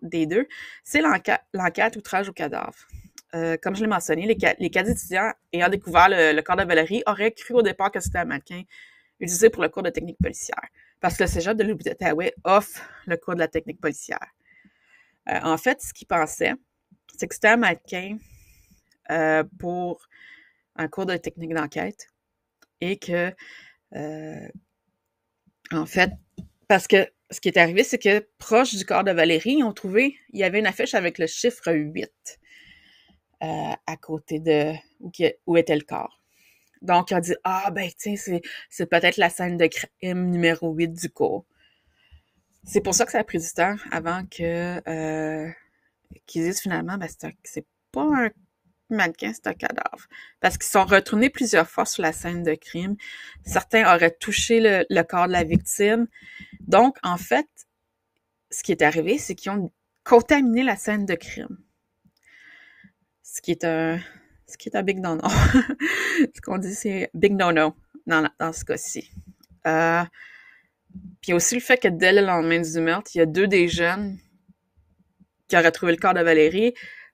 des 0.01 0.27
deux, 0.27 0.47
c'est 0.85 1.03
l'enquête 1.03 1.97
outrage 1.97 2.29
au 2.29 2.33
cadavre. 2.33 2.75
Euh, 3.35 3.57
comme 3.61 3.75
je 3.75 3.81
l'ai 3.81 3.89
mentionné, 3.89 4.27
les, 4.27 4.37
les 4.59 4.71
quatre 4.71 4.91
étudiants 4.91 5.33
ayant 5.53 5.69
découvert 5.69 6.09
le, 6.11 6.41
corps 6.43 6.57
de 6.57 6.65
Valérie 6.65 7.03
auraient 7.07 7.33
cru 7.33 7.55
au 7.55 7.63
départ 7.63 7.91
que 7.91 7.99
c'était 7.99 8.19
un 8.19 8.27
mannequin 8.27 8.63
utilisé 9.21 9.49
pour 9.49 9.63
le 9.63 9.71
cours 9.71 9.83
de 9.83 9.91
technique 9.91 10.19
policière, 10.19 10.61
parce 11.01 11.17
que 11.17 11.23
le 11.23 11.29
cégep 11.29 11.57
de 11.57 11.65
l'Outaouais 11.65 12.35
offre 12.45 12.83
le 13.07 13.17
cours 13.17 13.35
de 13.35 13.39
la 13.39 13.49
technique 13.49 13.81
policière. 13.81 14.27
Euh, 15.29 15.39
en 15.43 15.57
fait, 15.57 15.81
ce 15.81 15.95
qu'ils 15.95 16.09
pensaient, 16.09 16.55
c'est 17.17 17.27
que 17.27 17.35
c'était 17.35 17.49
un 17.49 17.57
mannequin 17.57 18.19
euh, 19.11 19.45
pour 19.59 20.09
un 20.77 20.89
cours 20.89 21.07
de 21.07 21.17
technique 21.17 21.55
d'enquête 21.55 22.09
et 22.81 22.99
que, 22.99 23.33
euh, 23.95 24.49
en 25.71 25.87
fait, 25.87 26.11
parce 26.69 26.87
que 26.87 27.07
ce 27.31 27.41
qui 27.41 27.49
est 27.49 27.59
arrivé, 27.59 27.85
c'est 27.85 27.99
que 27.99 28.27
proche 28.39 28.75
du 28.75 28.85
corps 28.85 29.05
de 29.05 29.11
Valérie, 29.11 29.57
ils 29.59 29.65
ont 29.65 29.73
trouvé, 29.73 30.17
il 30.31 30.41
y 30.41 30.45
avait 30.45 30.59
une 30.59 30.67
affiche 30.67 30.95
avec 30.95 31.19
le 31.19 31.27
chiffre 31.27 31.73
8 31.73 32.11
euh, 33.43 33.47
à 33.87 33.97
côté 33.97 34.39
de 34.39 34.73
où, 35.01 35.11
où, 35.47 35.57
était 35.57 35.75
le 35.75 35.83
corps. 35.83 36.21
Donc, 36.83 37.11
ils 37.11 37.15
ont 37.15 37.21
dit, 37.21 37.35
ah, 37.45 37.71
ben, 37.71 37.91
tiens, 37.97 38.15
c'est 38.17 38.87
peut-être 38.87 39.17
la 39.17 39.31
scène 39.31 39.57
de 39.57 39.67
crime 39.67 40.31
numéro 40.31 40.73
8 40.73 40.89
du 40.89 41.11
cours. 41.11 41.45
C'est 42.65 42.81
pour 42.81 42.95
ça 42.95 43.05
que 43.05 43.13
ça 43.13 43.19
a 43.19 43.25
pris 43.25 43.39
du 43.39 43.53
temps 43.53 43.77
avant 43.91 44.25
que 44.27 44.81
euh, 44.89 45.51
qu'ils 46.27 46.43
disent 46.45 46.61
finalement, 46.61 46.97
ben, 46.99 47.09
c'est 47.45 47.67
pas 47.93 48.03
un 48.03 48.31
mannequin, 48.91 49.33
c'est 49.33 49.47
un 49.47 49.55
cadavre. 49.55 50.07
Parce 50.41 50.59
qu'ils 50.59 50.71
sont 50.71 50.85
retournés 50.85 51.31
plusieurs 51.31 51.69
fois 51.69 51.85
sur 51.85 52.03
la 52.03 52.13
scène 52.13 52.43
de 52.43 52.55
crime. 52.55 52.97
Certains 53.45 53.93
auraient 53.93 54.15
touché 54.15 54.61
le, 54.61 55.03
corps 55.03 55.27
de 55.27 55.33
la 55.33 55.45
victime. 55.45 56.07
Donc, 56.61 56.99
en 57.03 57.17
fait, 57.17 57.49
ce 58.51 58.63
qui 58.63 58.73
est 58.73 58.83
arrivé, 58.83 59.19
c'est 59.19 59.35
qu'ils 59.35 59.51
ont 59.53 59.71
contaminé 60.05 60.63
la 60.63 60.77
scène 60.77 61.07
de 61.07 61.15
crime. 61.15 61.59
Ce 63.23 63.41
qui 63.41 63.53
est 63.53 63.65
un, 63.65 63.99
ce 64.47 64.57
qui 64.59 64.69
est 64.69 64.77
un 64.77 64.83
big 64.83 64.99
no-no. 64.99 65.29
ce 66.35 66.41
qu'on 66.43 66.59
dit, 66.59 66.75
c'est 66.75 67.11
big 67.15 67.33
no-no 67.33 67.75
dans, 68.07 68.29
dans 68.39 68.53
ce 68.53 68.65
cas-ci. 68.65 69.11
Euh, 69.67 70.03
puis 71.21 71.33
aussi 71.33 71.55
le 71.55 71.61
fait 71.61 71.79
que 71.79 71.89
dès 71.89 72.13
le 72.13 72.21
lendemain 72.21 72.61
du 72.61 72.81
meurtre, 72.81 73.11
il 73.15 73.19
y 73.19 73.21
a 73.23 73.27
deux 73.27 73.47
des 73.47 73.69
jeunes 73.69 74.19
qui 75.53 75.59
auraient 75.59 75.71
trouvé 75.71 75.93
le 75.93 75.99
corps 75.99 76.15
de 76.15 76.23
Valérie 76.23 76.73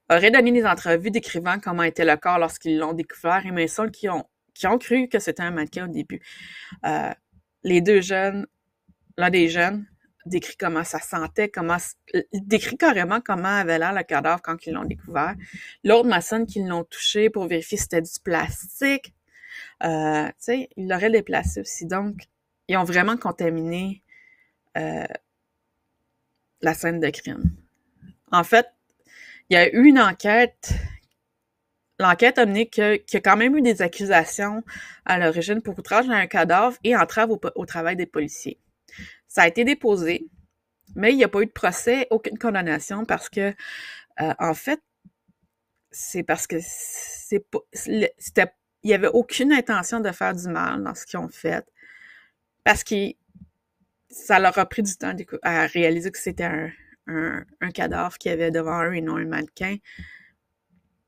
aurait 0.09 0.31
donné 0.31 0.53
des 0.53 0.65
entrevues 0.65 1.11
décrivant 1.11 1.59
comment 1.59 1.83
était 1.83 2.05
le 2.05 2.15
corps 2.15 2.39
lorsqu'ils 2.39 2.77
l'ont 2.77 2.93
découvert 2.93 3.45
et 3.45 3.67
ceux 3.67 3.89
qui 3.89 4.07
ont, 4.07 4.25
qui 4.53 4.65
ont 4.65 4.77
cru 4.77 5.09
que 5.09 5.19
c'était 5.19 5.43
un 5.43 5.51
mannequin 5.51 5.89
au 5.89 5.91
début. 5.91 6.21
Euh, 6.85 7.11
les 7.65 7.81
deux 7.81 7.99
jeunes, 7.99 8.47
l'un 9.17 9.29
des 9.29 9.49
jeunes 9.49 9.85
décrit 10.25 10.55
comment 10.55 10.85
ça 10.85 10.99
sentait, 10.99 11.49
comment 11.49 11.75
il 12.13 12.47
décrit 12.47 12.77
carrément 12.77 13.19
comment 13.19 13.49
avait 13.49 13.77
l'air 13.77 13.91
le 13.91 14.03
cadavre 14.03 14.41
quand 14.41 14.65
ils 14.65 14.71
l'ont 14.71 14.85
découvert. 14.85 15.35
L'autre 15.83 16.07
maçonne 16.07 16.45
qu'ils 16.45 16.65
l'ont 16.65 16.85
touché 16.85 17.29
pour 17.29 17.45
vérifier 17.45 17.77
si 17.77 17.83
c'était 17.83 18.01
du 18.01 18.19
plastique. 18.23 19.13
Euh, 19.83 20.27
tu 20.27 20.33
sais, 20.37 20.69
ils 20.77 20.87
l'auraient 20.87 21.11
déplacé 21.11 21.59
aussi. 21.59 21.85
Donc, 21.85 22.15
ils 22.69 22.77
ont 22.77 22.85
vraiment 22.85 23.17
contaminé 23.17 24.01
euh, 24.77 25.03
la 26.61 26.73
scène 26.73 27.01
de 27.01 27.09
crime. 27.09 27.43
En 28.31 28.43
fait, 28.43 28.67
il 29.49 29.55
y 29.55 29.57
a 29.57 29.69
eu 29.73 29.85
une 29.85 29.99
enquête. 29.99 30.73
L'enquête 31.99 32.37
a 32.37 32.45
mené 32.45 32.67
qu'il 32.67 33.01
y 33.13 33.17
a 33.17 33.21
quand 33.21 33.35
même 33.35 33.57
eu 33.57 33.61
des 33.61 33.81
accusations 33.81 34.63
à 35.05 35.17
l'origine 35.17 35.61
pour 35.61 35.77
outrage 35.77 36.09
à 36.09 36.13
un 36.13 36.27
cadavre 36.27 36.77
et 36.83 36.95
entrave 36.95 37.31
au, 37.31 37.65
travail 37.65 37.95
des 37.97 38.05
policiers. 38.05 38.57
Ça 39.27 39.43
a 39.43 39.47
été 39.47 39.65
déposé, 39.65 40.27
mais 40.95 41.11
il 41.11 41.17
n'y 41.17 41.23
a 41.23 41.27
pas 41.27 41.41
eu 41.41 41.45
de 41.45 41.51
procès, 41.51 42.07
aucune 42.09 42.37
condamnation 42.37 43.03
parce 43.03 43.27
que, 43.27 43.53
euh, 44.21 44.33
en 44.39 44.53
fait, 44.53 44.81
c'est 45.91 46.23
parce 46.23 46.47
que 46.47 46.57
c'est 46.61 47.39
pas, 47.39 47.59
c'était, 47.73 48.53
il 48.83 48.91
y 48.91 48.93
avait 48.93 49.09
aucune 49.09 49.51
intention 49.51 49.99
de 49.99 50.11
faire 50.11 50.33
du 50.33 50.47
mal 50.47 50.81
dans 50.83 50.95
ce 50.95 51.05
qu'ils 51.05 51.19
ont 51.19 51.29
fait, 51.29 51.65
parce 52.63 52.83
que 52.83 53.13
ça 54.09 54.39
leur 54.39 54.57
a 54.57 54.65
pris 54.65 54.83
du 54.83 54.95
temps 54.95 55.13
à 55.41 55.65
réaliser 55.65 56.11
que 56.11 56.17
c'était 56.17 56.45
un, 56.45 56.71
un, 57.09 57.71
cadavre 57.71 58.17
qui 58.17 58.29
avait 58.29 58.51
devant 58.51 58.83
eux 58.85 58.95
et 58.95 59.01
non 59.01 59.17
un 59.17 59.25
mannequin, 59.25 59.77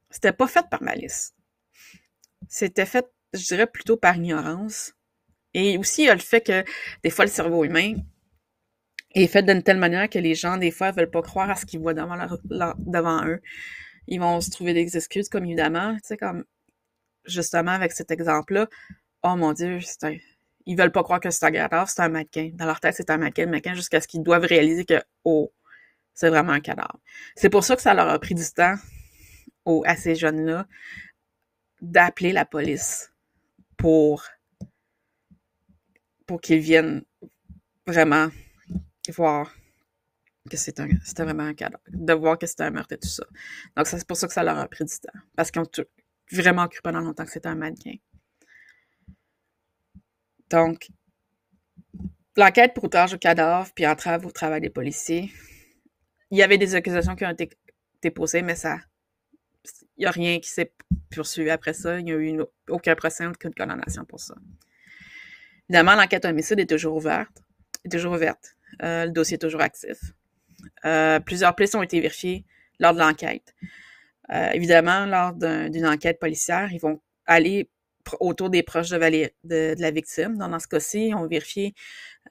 c'était 0.10 0.34
pas 0.34 0.48
fait 0.48 0.66
par 0.70 0.82
malice. 0.84 1.34
C'était 2.48 2.86
fait, 2.86 3.10
je 3.34 3.46
dirais, 3.46 3.68
plutôt 3.68 3.98
par 3.98 4.16
ignorance. 4.18 4.94
Et 5.54 5.78
aussi, 5.78 6.04
il 6.04 6.10
y 6.10 6.12
le 6.12 6.18
fait 6.18 6.42
que 6.42 6.64
des 7.04 7.10
fois, 7.10 7.26
le 7.26 7.32
cerveau 7.32 7.64
humain 7.64 7.96
est 9.14 9.28
fait 9.28 9.44
d'une 9.44 9.64
telle 9.64 9.78
manière 9.78 10.10
que 10.10 10.20
les 10.20 10.36
gens, 10.36 10.58
des 10.58 10.72
fois, 10.72 10.92
veulent 10.92 11.10
pas 11.10 11.22
croire 11.22 11.50
à 11.50 11.56
ce 11.56 11.66
qu'ils 11.66 11.80
voient 11.80 11.94
devant, 11.94 13.28
eux. 13.28 13.42
ils 14.08 14.20
vont 14.20 14.42
se 14.42 14.50
trouver 14.50 14.74
des 14.74 14.96
excuses, 14.98 15.30
comme 15.30 15.46
évidemment, 15.46 15.94
tu 15.96 16.02
sais, 16.04 16.18
comme 16.18 16.46
justement 17.26 17.72
avec 17.72 17.92
cet 17.92 18.12
exemple-là, 18.12 18.68
oh 19.24 19.36
mon 19.36 19.54
Dieu, 19.54 19.80
c'est 19.82 20.04
un... 20.06 20.16
ils 20.66 20.78
veulent 20.78 20.92
pas 20.92 21.04
croire 21.04 21.20
que 21.20 21.30
c'est 21.30 21.46
un 21.46 21.52
cadavre, 21.52 21.90
c'est 21.90 22.02
un 22.02 22.10
mannequin. 22.10 22.52
Dans 22.54 22.66
leur 22.66 22.80
tête, 22.80 22.96
c'est 22.96 23.10
un 23.10 23.18
mannequin, 23.18 23.46
mannequin, 23.46 23.74
jusqu'à 23.74 24.02
ce 24.02 24.08
qu'ils 24.08 24.24
doivent 24.24 24.46
réaliser 24.46 24.86
que, 24.86 25.02
oh, 25.26 25.52
c'est 26.14 26.30
vraiment 26.30 26.54
un 26.54 26.60
cadavre. 26.60 27.00
C'est 27.36 27.50
pour 27.50 27.64
ça 27.64 27.76
que 27.76 27.82
ça 27.82 27.94
leur 27.94 28.10
a 28.10 28.20
pris 28.20 28.36
du 28.36 28.50
temps 28.52 28.76
à 29.86 29.96
ces 29.96 30.16
jeunes-là 30.16 30.68
d'appeler 31.82 32.32
la 32.32 32.46
police 32.46 33.12
pour, 33.78 34.26
pour 36.26 36.42
qu'ils 36.42 36.60
viennent 36.60 37.04
vraiment 37.88 38.30
voir 39.10 39.54
que 40.50 40.58
c'est 40.58 40.80
un, 40.80 40.88
c'était 41.04 41.24
vraiment 41.24 41.44
un 41.44 41.54
cadavre, 41.54 41.84
de 41.88 42.14
voir 42.14 42.38
que 42.38 42.48
c'était 42.48 42.64
un 42.64 42.72
meurtre 42.72 42.94
et 42.94 42.98
tout 42.98 43.08
ça. 43.08 43.24
Donc, 43.76 43.88
c'est 43.88 44.06
pour 44.08 44.18
ça 44.18 44.28
que 44.28 44.34
ça 44.34 44.44
leur 44.44 44.58
a 44.58 44.68
pris 44.68 44.86
du 44.86 44.94
temps. 45.00 45.20
Parce 45.36 45.52
qu'ils 45.52 45.62
ont 45.62 45.70
vraiment 46.32 46.68
cru 46.68 46.82
pendant 46.82 47.00
longtemps 47.00 47.26
que 47.26 47.32
c'était 47.32 47.50
un 47.50 47.56
mannequin. 47.56 47.96
Donc, 50.50 50.90
l'enquête 52.36 52.74
pour 52.74 52.86
outrage 52.86 53.14
au 53.14 53.18
cadavre 53.18 53.70
puis 53.74 53.86
entrave 53.88 54.26
au 54.26 54.32
travail 54.32 54.62
des 54.62 54.70
policiers, 54.70 55.32
il 56.32 56.38
y 56.38 56.44
avait 56.44 56.58
des 56.58 56.76
accusations 56.76 57.16
qui 57.16 57.26
ont 57.26 57.30
été 57.30 57.50
déposées, 58.02 58.42
mais 58.42 58.56
ça, 58.56 58.78
il 59.98 60.02
n'y 60.02 60.06
a 60.06 60.12
rien 60.12 60.40
qui 60.40 60.50
s'est 60.50 60.74
poursuivi 61.14 61.50
après 61.50 61.74
ça. 61.74 62.00
Il 62.00 62.06
n'y 62.06 62.12
a 62.12 62.16
eu 62.16 62.42
aucun 62.70 62.96
procès, 62.96 63.26
aucune 63.26 63.54
condamnation 63.54 64.06
pour 64.06 64.20
ça. 64.20 64.36
Évidemment, 65.70 65.96
l'enquête 65.96 66.26
homicide 66.26 66.60
est 66.60 66.70
toujours 66.70 66.96
ouverte. 66.96 67.44
Est 67.86 67.90
toujours 67.90 68.14
ouverte. 68.14 68.56
Euh, 68.82 69.06
le 69.06 69.12
dossier 69.12 69.36
est 69.36 69.40
toujours 69.40 69.62
actif. 69.62 69.98
Euh, 70.86 71.20
plusieurs 71.20 71.56
pistes 71.56 71.76
ont 71.76 71.84
été 71.84 72.00
vérifiées 72.00 72.46
lors 72.80 72.94
de 72.94 73.00
l'enquête. 73.00 73.54
Euh, 74.32 74.50
évidemment, 74.52 75.06
lors 75.06 75.34
d'une 75.34 75.86
enquête 75.86 76.20
policière, 76.20 76.72
ils 76.72 76.80
vont 76.80 77.02
aller 77.26 77.70
autour 78.20 78.50
des 78.50 78.64
proches 78.64 78.90
de, 78.90 79.30
la 79.80 79.92
victime. 79.92 80.38
Dans, 80.38 80.60
ce 80.60 80.68
cas-ci, 80.68 81.14
vérifié 81.30 81.74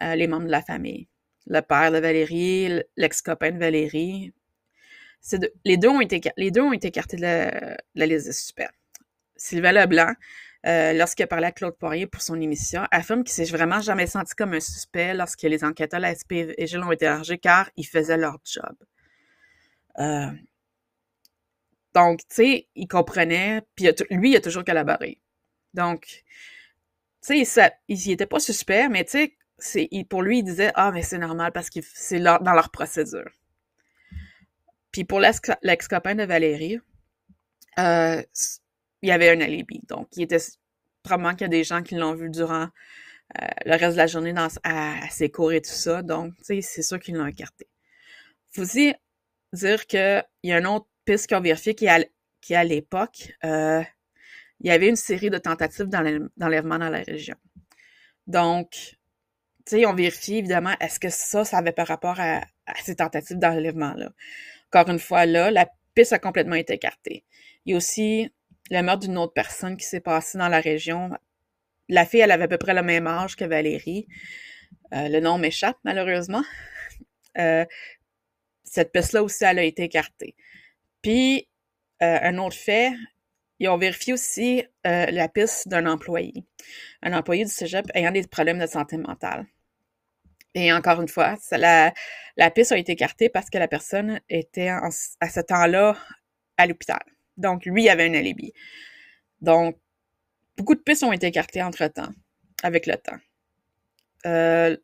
euh, 0.02 0.14
les 0.14 0.26
membres 0.26 0.46
de 0.46 0.50
la 0.50 0.62
famille. 0.62 1.08
Le 1.46 1.60
père 1.60 1.90
de 1.90 1.98
Valérie, 1.98 2.82
l'ex-copain 2.96 3.52
de 3.52 3.58
Valérie. 3.58 4.32
les, 5.64 5.76
deux 5.76 5.88
ont 5.88 6.00
été, 6.00 6.20
les 6.36 6.50
deux 6.50 6.60
ont 6.60 6.72
été 6.72 6.88
écartés 6.88 7.16
de 7.16 7.22
la, 7.22 8.06
liste 8.06 8.26
des 8.26 8.32
suspects. 8.32 8.68
Sylvain 9.36 9.72
Leblanc, 9.72 10.12
euh, 10.66 10.92
lorsqu'il 10.92 11.24
a 11.24 11.26
parlé 11.26 11.46
à 11.46 11.52
Claude 11.52 11.76
Poirier 11.76 12.06
pour 12.06 12.20
son 12.20 12.40
émission, 12.40 12.86
affirme 12.90 13.24
qu'il 13.24 13.32
s'est 13.32 13.50
vraiment 13.50 13.80
jamais 13.80 14.06
senti 14.06 14.34
comme 14.34 14.52
un 14.52 14.60
suspect 14.60 15.14
lorsque 15.14 15.42
les 15.42 15.64
enquêteurs 15.64 16.00
de 16.00 16.02
la 16.02 16.14
SPVG 16.14 16.76
l'ont 16.76 16.90
interrogé 16.90 17.38
car 17.38 17.70
ils 17.76 17.86
faisaient 17.86 18.18
leur 18.18 18.38
job. 18.44 18.76
Euh, 19.98 20.30
donc, 21.94 22.20
tu 22.20 22.26
sais, 22.34 22.68
il 22.74 22.86
comprenait, 22.86 23.62
puis 23.74 23.88
lui, 24.10 24.30
il 24.30 24.36
a 24.36 24.40
toujours 24.40 24.64
collaboré. 24.64 25.20
Donc, 25.74 26.24
tu 27.26 27.44
sais, 27.44 27.72
il 27.88 28.10
était 28.10 28.26
pas 28.26 28.40
suspect, 28.40 28.88
mais 28.88 29.04
tu 29.04 29.10
sais, 29.12 29.36
pour 30.08 30.22
lui, 30.22 30.38
il 30.38 30.44
disait, 30.44 30.72
ah, 30.74 30.90
mais 30.92 31.02
c'est 31.02 31.18
normal 31.18 31.52
parce 31.52 31.70
que 31.70 31.80
c'est 31.82 32.20
dans 32.20 32.54
leur 32.54 32.70
procédure. 32.70 33.30
Puis 34.92 35.04
pour 35.04 35.20
l'ex-copain 35.20 36.14
de 36.14 36.24
Valérie, 36.24 36.80
euh, 37.78 38.22
il 39.02 39.08
y 39.08 39.12
avait 39.12 39.30
un 39.30 39.40
alibi. 39.40 39.80
Donc, 39.88 40.08
il 40.16 40.24
était 40.24 40.38
probablement 41.02 41.32
qu'il 41.32 41.42
y 41.42 41.44
a 41.44 41.48
des 41.48 41.64
gens 41.64 41.82
qui 41.82 41.94
l'ont 41.94 42.14
vu 42.14 42.28
durant 42.30 42.68
euh, 43.40 43.46
le 43.64 43.72
reste 43.72 43.92
de 43.92 43.96
la 43.96 44.06
journée 44.06 44.32
dans, 44.32 44.48
à, 44.64 45.08
ses 45.10 45.30
cours 45.30 45.52
et 45.52 45.62
tout 45.62 45.70
ça. 45.70 46.02
Donc, 46.02 46.34
c'est 46.42 46.60
sûr 46.60 46.98
qu'ils 46.98 47.14
l'ont 47.14 47.26
écarté. 47.26 47.68
Faut 48.50 48.62
aussi 48.62 48.92
dire 49.52 49.86
qu'il 49.86 50.24
y 50.42 50.52
a 50.52 50.58
une 50.58 50.66
autre 50.66 50.88
piste 51.04 51.28
qu'ils 51.28 51.36
ont 51.36 51.40
vérifié 51.40 51.74
qui, 51.74 51.88
à, 51.88 52.04
qui 52.40 52.54
à 52.54 52.64
l'époque, 52.64 53.32
euh, 53.44 53.82
il 54.60 54.66
y 54.66 54.70
avait 54.70 54.88
une 54.88 54.96
série 54.96 55.30
de 55.30 55.38
tentatives 55.38 55.88
d'enlèvement 55.88 56.78
dans 56.78 56.90
la 56.90 57.02
région. 57.02 57.36
Donc, 58.26 58.98
sais, 59.66 59.86
on 59.86 59.94
vérifie 59.94 60.36
évidemment, 60.38 60.74
est-ce 60.80 61.00
que 61.00 61.08
ça, 61.08 61.44
ça 61.44 61.58
avait 61.58 61.72
par 61.72 61.86
rapport 61.86 62.18
à, 62.18 62.42
ces 62.84 62.96
tentatives 62.96 63.38
d'enlèvement-là. 63.38 64.10
Encore 64.72 64.92
une 64.92 65.00
fois, 65.00 65.26
là, 65.26 65.50
la 65.50 65.68
piste 65.94 66.12
a 66.12 66.18
complètement 66.18 66.54
été 66.54 66.74
écartée. 66.74 67.24
Il 67.64 67.72
y 67.72 67.74
a 67.74 67.76
aussi 67.76 68.32
le 68.70 68.82
meurtre 68.82 69.00
d'une 69.00 69.18
autre 69.18 69.32
personne 69.32 69.76
qui 69.76 69.84
s'est 69.84 70.00
passé 70.00 70.38
dans 70.38 70.48
la 70.48 70.60
région. 70.60 71.10
La 71.88 72.06
fille, 72.06 72.20
elle 72.20 72.30
avait 72.30 72.44
à 72.44 72.48
peu 72.48 72.58
près 72.58 72.74
le 72.74 72.82
même 72.82 73.06
âge 73.06 73.34
que 73.34 73.44
Valérie. 73.44 74.06
Euh, 74.94 75.08
le 75.08 75.20
nom 75.20 75.38
m'échappe, 75.38 75.78
malheureusement. 75.84 76.44
Euh, 77.38 77.64
cette 78.64 78.92
piste-là 78.92 79.22
aussi, 79.22 79.44
elle 79.44 79.58
a 79.58 79.64
été 79.64 79.84
écartée. 79.84 80.36
Puis, 81.02 81.48
euh, 82.02 82.18
un 82.22 82.38
autre 82.38 82.56
fait, 82.56 82.92
ils 83.60 83.68
ont 83.68 83.76
vérifié 83.76 84.12
aussi 84.14 84.64
la 84.84 85.28
piste 85.28 85.68
d'un 85.68 85.86
employé. 85.86 86.44
Un 87.02 87.12
employé 87.12 87.44
du 87.44 87.50
cégep 87.50 87.86
ayant 87.94 88.10
des 88.10 88.26
problèmes 88.26 88.58
de 88.58 88.66
santé 88.66 88.96
mentale. 88.96 89.46
Et 90.54 90.72
encore 90.72 91.00
une 91.00 91.08
fois, 91.08 91.36
la, 91.52 91.94
la 92.36 92.50
piste 92.50 92.72
a 92.72 92.78
été 92.78 92.92
écartée 92.92 93.28
parce 93.28 93.50
que 93.50 93.58
la 93.58 93.68
personne 93.68 94.20
était 94.28 94.68
à 94.68 94.90
ce 94.90 95.40
temps-là 95.40 95.96
à 96.56 96.66
l'hôpital. 96.66 97.00
Donc, 97.36 97.64
lui, 97.66 97.88
avait 97.88 98.06
un 98.06 98.14
alibi. 98.14 98.52
Donc, 99.40 99.78
beaucoup 100.56 100.74
de 100.74 100.80
pistes 100.80 101.04
ont 101.04 101.12
été 101.12 101.28
écartées 101.28 101.62
entre-temps, 101.62 102.10
avec 102.62 102.86
le 102.86 102.96
temps. 102.96 103.18
Euh, 104.26 104.76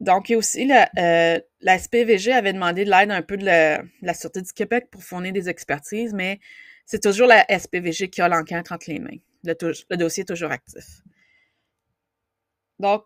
donc, 0.00 0.28
il 0.28 0.32
y 0.32 0.34
a 0.34 0.38
aussi 0.38 0.66
la, 0.66 0.90
euh, 0.98 1.40
la 1.60 1.78
SPVG 1.78 2.32
avait 2.32 2.52
demandé 2.52 2.84
de 2.84 2.90
l'aide 2.90 3.10
un 3.10 3.22
peu 3.22 3.36
de 3.36 3.44
la, 3.44 4.14
Sûreté 4.14 4.42
du 4.42 4.52
Québec 4.52 4.88
pour 4.90 5.02
fournir 5.02 5.32
des 5.32 5.48
expertises, 5.48 6.12
mais 6.12 6.38
c'est 6.84 7.02
toujours 7.02 7.26
la 7.26 7.44
SPVG 7.48 8.10
qui 8.10 8.20
a 8.20 8.28
l'enquête 8.28 8.70
entre 8.70 8.90
les 8.90 8.98
mains. 8.98 9.16
Le, 9.44 9.96
dossier 9.96 10.22
est 10.22 10.26
toujours 10.26 10.50
actif. 10.50 11.02
Donc, 12.78 13.04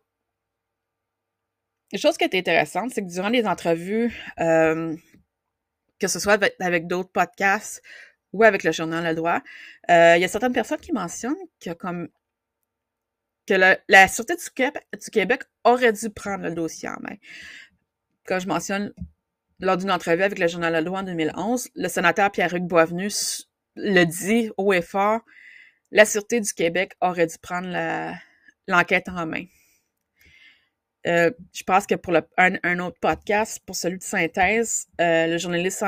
une 1.92 1.98
chose 1.98 2.16
qui 2.16 2.24
est 2.24 2.34
intéressante, 2.34 2.90
c'est 2.92 3.02
que 3.02 3.10
durant 3.10 3.28
les 3.28 3.46
entrevues, 3.46 4.12
euh, 4.40 4.96
que 6.00 6.08
ce 6.08 6.18
soit 6.18 6.38
avec, 6.58 6.86
d'autres 6.86 7.10
podcasts 7.10 7.82
ou 8.32 8.42
avec 8.42 8.64
le 8.64 8.72
journal 8.72 9.04
Le 9.04 9.14
Droit, 9.14 9.42
euh, 9.90 10.16
il 10.16 10.22
y 10.22 10.24
a 10.24 10.28
certaines 10.28 10.52
personnes 10.52 10.80
qui 10.80 10.92
mentionnent 10.92 11.36
que 11.60 11.70
comme 11.70 12.08
que 13.50 13.76
la 13.88 14.08
Sûreté 14.08 14.34
du 14.36 15.10
Québec, 15.10 15.42
aurait 15.64 15.92
dû 15.92 16.08
prendre 16.10 16.44
le 16.44 16.54
dossier 16.54 16.88
en 16.88 16.98
main. 17.00 17.16
Quand 18.24 18.38
je 18.38 18.46
mentionne 18.46 18.92
lors 19.58 19.76
d'une 19.76 19.90
entrevue 19.90 20.22
avec 20.22 20.38
le 20.38 20.46
journal 20.46 20.72
Le 20.72 20.84
Droit 20.84 21.00
en 21.00 21.02
2011, 21.02 21.68
le 21.74 21.88
sénateur 21.88 22.30
Pierre-Hugues 22.30 22.66
Boisvenu 22.66 23.08
le 23.76 24.04
dit 24.04 24.50
haut 24.56 24.72
et 24.72 24.82
fort, 24.82 25.20
la 25.90 26.04
Sûreté 26.04 26.40
du 26.40 26.52
Québec 26.52 26.92
aurait 27.00 27.26
dû 27.26 27.36
prendre 27.42 27.68
l'enquête 28.68 29.08
en 29.08 29.26
main. 29.26 29.44
Euh, 31.06 31.30
je 31.52 31.62
pense 31.64 31.86
que 31.86 31.94
pour 31.94 32.14
un, 32.36 32.78
autre 32.78 32.98
podcast, 33.00 33.60
pour 33.66 33.74
celui 33.74 33.98
de 33.98 34.02
synthèse, 34.02 34.86
euh, 35.00 35.26
le 35.26 35.38
journaliste 35.38 35.84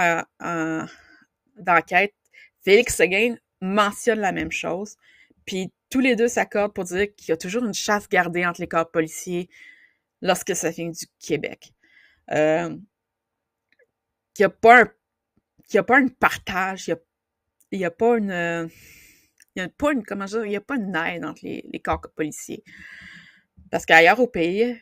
d'enquête, 1.57 2.15
Félix 2.65 2.97
Seguin, 2.97 3.37
mentionne 3.61 4.21
la 4.21 4.33
même 4.33 4.51
chose. 4.51 4.97
Puis 5.47 5.71
tous 5.93 6.01
les 6.01 6.17
deux 6.17 6.29
s'accordent 6.29 6.73
pour 6.73 6.85
dire 6.85 7.15
qu'il 7.15 7.29
y 7.29 7.33
a 7.33 7.37
toujours 7.37 7.65
une 7.65 7.75
chasse 7.75 8.09
gardée 8.09 8.47
entre 8.47 8.63
les 8.63 8.67
corps 8.67 8.91
policiers 8.91 9.51
lorsque 10.23 10.57
ça 10.57 10.71
vient 10.71 10.89
du 10.89 11.05
Québec. 11.21 11.75
Euh, 12.31 12.71
qu'il 14.33 14.45
n'y 14.45 14.47
a 14.47 14.49
pas 14.49 14.85
un 14.85 14.91
a 15.75 15.83
pas 15.83 16.01
partage, 16.19 16.89
il 16.89 17.79
n'y 17.79 17.85
a, 17.85 17.91
pas 17.91 18.17
une 18.17 18.71
il 19.55 19.61
y 19.61 19.63
a 19.63 19.69
pas 19.69 19.93
une 19.93 20.03
comment 20.03 20.25
dire, 20.25 20.47
il 20.47 20.53
y 20.53 20.57
a 20.57 20.63
pas 20.63 20.77
une 20.77 20.97
aide 20.97 21.27
entre 21.27 21.45
les, 21.45 21.63
les 21.71 21.81
corps 21.81 22.01
policiers. 22.17 22.65
Parce 23.71 23.85
qu'ailleurs 23.85 24.21
au 24.21 24.27
pays, 24.27 24.81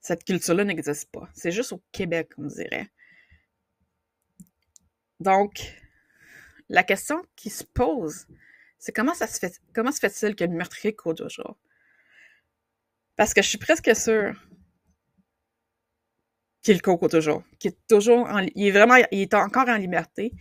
cette 0.00 0.24
culture-là 0.24 0.64
n'existe 0.64 1.12
pas. 1.12 1.28
C'est 1.32 1.52
juste 1.52 1.72
au 1.72 1.82
Québec, 1.92 2.30
on 2.38 2.46
dirait. 2.46 2.90
Donc, 5.20 5.80
la 6.68 6.82
question 6.82 7.24
qui 7.36 7.50
se 7.50 7.62
pose, 7.62 8.26
c'est 8.84 8.92
comment 8.92 9.14
ça 9.14 9.26
se 9.26 9.38
fait, 9.38 9.62
comment 9.74 9.90
se 9.92 9.98
fait-il 9.98 10.36
que 10.36 10.44
le 10.44 10.50
meurtrier 10.50 10.94
court 10.94 11.14
toujours? 11.14 11.56
Parce 13.16 13.32
que 13.32 13.40
je 13.40 13.48
suis 13.48 13.56
presque 13.56 13.96
sûre 13.96 14.38
qu'il 16.60 16.82
court 16.82 17.08
toujours, 17.08 17.42
qu'il 17.58 17.70
est 17.70 17.86
toujours 17.88 18.28
il 18.54 18.66
est 18.66 18.70
vraiment, 18.72 18.96
est 19.10 19.32
encore 19.32 19.70
en 19.70 19.78
liberté. 19.78 20.34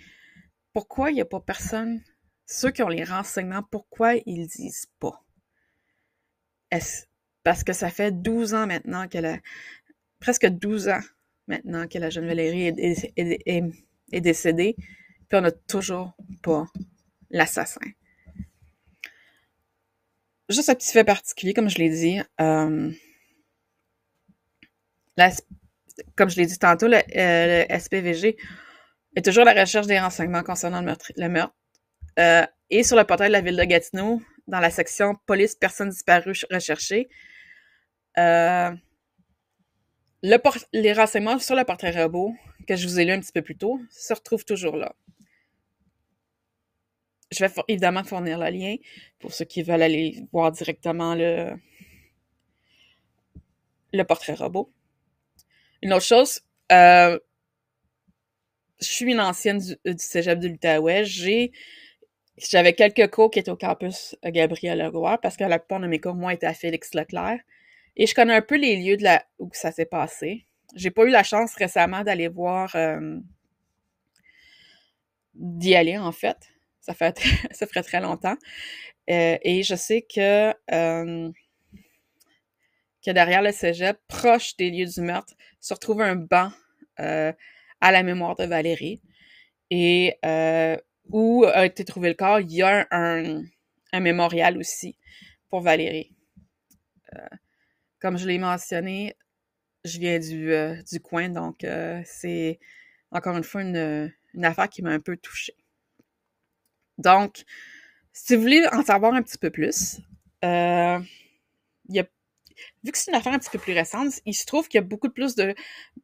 Pourquoi 0.73 1.09
il 1.09 1.13
n'y 1.13 1.21
a 1.21 1.25
pas 1.25 1.39
personne, 1.39 2.03
ceux 2.45 2.71
qui 2.71 2.83
ont 2.83 2.89
les 2.89 3.05
renseignements, 3.05 3.63
pourquoi 3.63 4.15
ils 4.25 4.45
disent 4.47 4.87
pas? 4.99 5.23
Est-ce, 6.69 7.05
parce 7.43 7.63
que 7.63 7.71
ça 7.71 7.89
fait 7.89 8.11
12 8.11 8.55
ans 8.55 8.67
maintenant 8.67 9.07
que 9.07 9.19
la, 9.19 9.37
presque 10.19 10.47
12 10.47 10.89
ans 10.89 11.01
maintenant 11.47 11.87
que 11.87 11.97
la 11.97 12.09
jeune 12.09 12.27
Valérie 12.27 12.73
est, 12.75 14.19
décédée, 14.19 14.75
puis 15.29 15.37
on 15.37 15.41
n'a 15.41 15.51
toujours 15.53 16.17
pas 16.41 16.65
l'assassin. 17.29 17.79
Juste 20.53 20.69
un 20.69 20.75
petit 20.75 20.91
fait 20.91 21.03
particulier, 21.03 21.53
comme 21.53 21.69
je 21.69 21.79
l'ai 21.79 21.89
dit, 21.89 22.21
euh, 22.39 22.91
comme 26.15 26.29
je 26.29 26.35
l'ai 26.37 26.45
dit 26.45 26.59
tantôt, 26.59 26.87
le, 26.87 26.97
euh, 27.15 27.65
SPVG 27.79 28.37
est 29.15 29.25
toujours 29.25 29.47
à 29.47 29.53
la 29.53 29.61
recherche 29.61 29.87
des 29.87 29.99
renseignements 29.99 30.43
concernant 30.43 30.79
le 30.81 31.29
meurtre. 31.29 31.55
Euh, 32.19 32.45
et 32.69 32.83
sur 32.83 32.95
le 32.97 33.03
portail 33.03 33.29
de 33.29 33.33
la 33.33 33.41
ville 33.41 33.57
de 33.57 33.63
Gatineau, 33.63 34.21
dans 34.47 34.59
la 34.59 34.69
section 34.69 35.15
Police 35.25 35.55
personnes 35.55 35.89
disparues 35.89 36.45
recherchées, 36.51 37.09
le 38.15 38.77
les 40.71 40.93
renseignements 40.93 41.39
sur 41.39 41.55
le 41.55 41.63
portrait 41.63 41.91
robot 41.91 42.33
que 42.67 42.75
je 42.75 42.87
vous 42.87 42.99
ai 42.99 43.05
lu 43.05 43.11
un 43.11 43.19
petit 43.19 43.31
peu 43.31 43.41
plus 43.41 43.57
tôt 43.57 43.79
se 43.89 44.13
retrouvent 44.13 44.45
toujours 44.45 44.77
là. 44.77 44.95
Je 47.33 47.43
vais 47.43 47.51
évidemment 47.67 48.03
fournir 48.03 48.37
le 48.37 48.49
lien 48.49 48.75
pour 49.19 49.33
ceux 49.33 49.45
qui 49.45 49.63
veulent 49.63 49.81
aller 49.81 50.23
voir 50.31 50.51
directement 50.51 51.15
le, 51.15 51.53
le 53.91 54.03
portrait 54.03 54.33
robot. 54.33 54.71
Une 55.81 55.93
autre 55.93 56.05
chose, 56.05 56.41
euh, 56.71 57.19
je 58.79 58.87
suis 58.87 59.11
une 59.11 59.19
ancienne 59.19 59.59
du, 59.59 59.75
du 59.85 60.03
cégep 60.03 60.39
de 60.39 60.47
l'Outaouais. 60.47 61.51
J'avais 62.37 62.73
quelques 62.73 63.09
cours 63.11 63.29
qui 63.29 63.39
étaient 63.39 63.51
au 63.51 63.57
campus 63.57 64.15
Gabriel 64.23 64.79
Leroy 64.79 65.17
parce 65.19 65.37
que 65.37 65.43
la 65.43 65.59
plupart 65.59 65.79
de 65.79 65.87
mes 65.87 65.99
cours, 65.99 66.15
moi, 66.15 66.33
étaient 66.33 66.47
à 66.47 66.53
Félix 66.53 66.93
Leclerc. 66.93 67.39
Et 67.95 68.07
je 68.07 68.15
connais 68.15 68.33
un 68.33 68.41
peu 68.41 68.57
les 68.57 68.75
lieux 68.77 68.97
de 68.97 69.05
où 69.37 69.49
ça 69.53 69.71
s'est 69.71 69.85
passé. 69.85 70.47
J'ai 70.75 70.89
pas 70.89 71.03
eu 71.03 71.09
la 71.09 71.23
chance 71.23 71.53
récemment 71.55 72.03
d'aller 72.03 72.27
voir 72.27 72.75
euh, 72.75 73.19
d'y 75.35 75.75
aller 75.75 75.97
en 75.97 76.11
fait. 76.11 76.52
Ça 76.83 76.93
fait 76.93 77.19
ça 77.51 77.65
ferait 77.65 77.83
très 77.83 78.01
longtemps. 78.01 78.37
Euh, 79.09 79.37
et 79.41 79.63
je 79.63 79.75
sais 79.75 80.03
que 80.03 80.53
euh, 80.71 81.31
que 83.03 83.11
derrière 83.11 83.41
le 83.41 83.51
cégep, 83.51 83.97
proche 84.07 84.55
des 84.57 84.69
lieux 84.69 84.85
du 84.85 85.01
meurtre, 85.01 85.33
se 85.59 85.73
retrouve 85.73 86.01
un 86.01 86.15
banc 86.15 86.51
à 86.97 87.91
la 87.91 88.03
mémoire 88.03 88.35
de 88.35 88.45
Valérie. 88.45 89.01
Et 89.71 90.17
où 91.09 91.43
a 91.45 91.65
été 91.65 91.83
trouvé 91.83 92.09
le 92.09 92.15
corps, 92.15 92.39
il 92.39 92.51
y 92.51 92.61
a 92.61 92.87
un, 92.91 93.43
un 93.91 93.99
mémorial 93.99 94.57
aussi 94.57 94.97
pour 95.49 95.61
Valérie. 95.61 96.13
Euh, 97.15 97.27
comme 97.99 98.17
je 98.17 98.27
l'ai 98.27 98.39
mentionné, 98.39 99.15
je 99.85 99.99
viens 99.99 100.19
du, 100.19 100.51
euh, 100.51 100.81
du 100.91 100.99
coin, 100.99 101.29
donc 101.29 101.63
euh, 101.63 102.01
c'est 102.05 102.59
encore 103.11 103.37
une 103.37 103.43
fois 103.43 103.61
une 103.61 104.11
affaire 104.43 104.69
qui 104.69 104.81
m'a 104.81 104.91
un 104.91 104.99
peu 104.99 105.15
touchée. 105.17 105.55
Donc, 107.03 107.43
si 108.13 108.35
vous 108.35 108.41
voulez 108.41 108.65
en 108.71 108.83
savoir 108.83 109.13
un 109.13 109.21
petit 109.21 109.37
peu 109.37 109.49
plus, 109.49 109.99
euh, 110.45 110.99
vu 111.89 112.91
que 112.91 112.97
c'est 112.97 113.11
une 113.11 113.17
affaire 113.17 113.33
un 113.33 113.39
petit 113.39 113.49
peu 113.49 113.59
plus 113.59 113.73
récente, 113.73 114.13
il 114.25 114.33
se 114.33 114.45
trouve 114.45 114.67
qu'il 114.67 114.79
y 114.79 114.83
a 114.83 114.85
beaucoup 114.85 115.09
plus 115.09 115.35
de, 115.35 115.55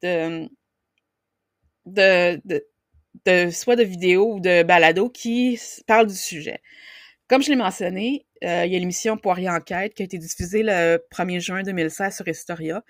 de, 0.02 0.50
de, 3.26 3.50
soit 3.50 3.76
de 3.76 3.84
vidéos 3.84 4.36
ou 4.36 4.40
de 4.40 4.64
balados 4.64 5.10
qui 5.10 5.60
parlent 5.88 6.08
du 6.08 6.16
sujet. 6.16 6.62
Comme 7.28 7.44
je 7.44 7.50
l'ai 7.50 7.56
mentionné, 7.56 8.26
euh, 8.44 8.66
il 8.66 8.74
y 8.74 8.76
a 8.76 8.80
l'émission 8.80 9.18
Poirier 9.18 9.50
Enquête 9.50 9.94
qui 9.94 10.02
a 10.02 10.06
été 10.06 10.18
diffusée 10.18 10.64
le 10.64 10.98
1er 11.12 11.40
juin 11.40 11.64
2016 11.64 12.16
sur 12.16 12.28
Historia. 12.28 12.84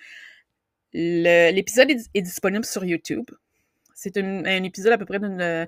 L'épisode 0.93 1.91
est, 1.91 2.21
disponible 2.21 2.65
sur 2.65 2.85
YouTube. 2.85 3.29
C'est 3.93 4.17
un 4.17 4.63
épisode 4.63 4.93
à 4.93 4.97
peu 4.97 5.05
près 5.05 5.19
d'une 5.19 5.67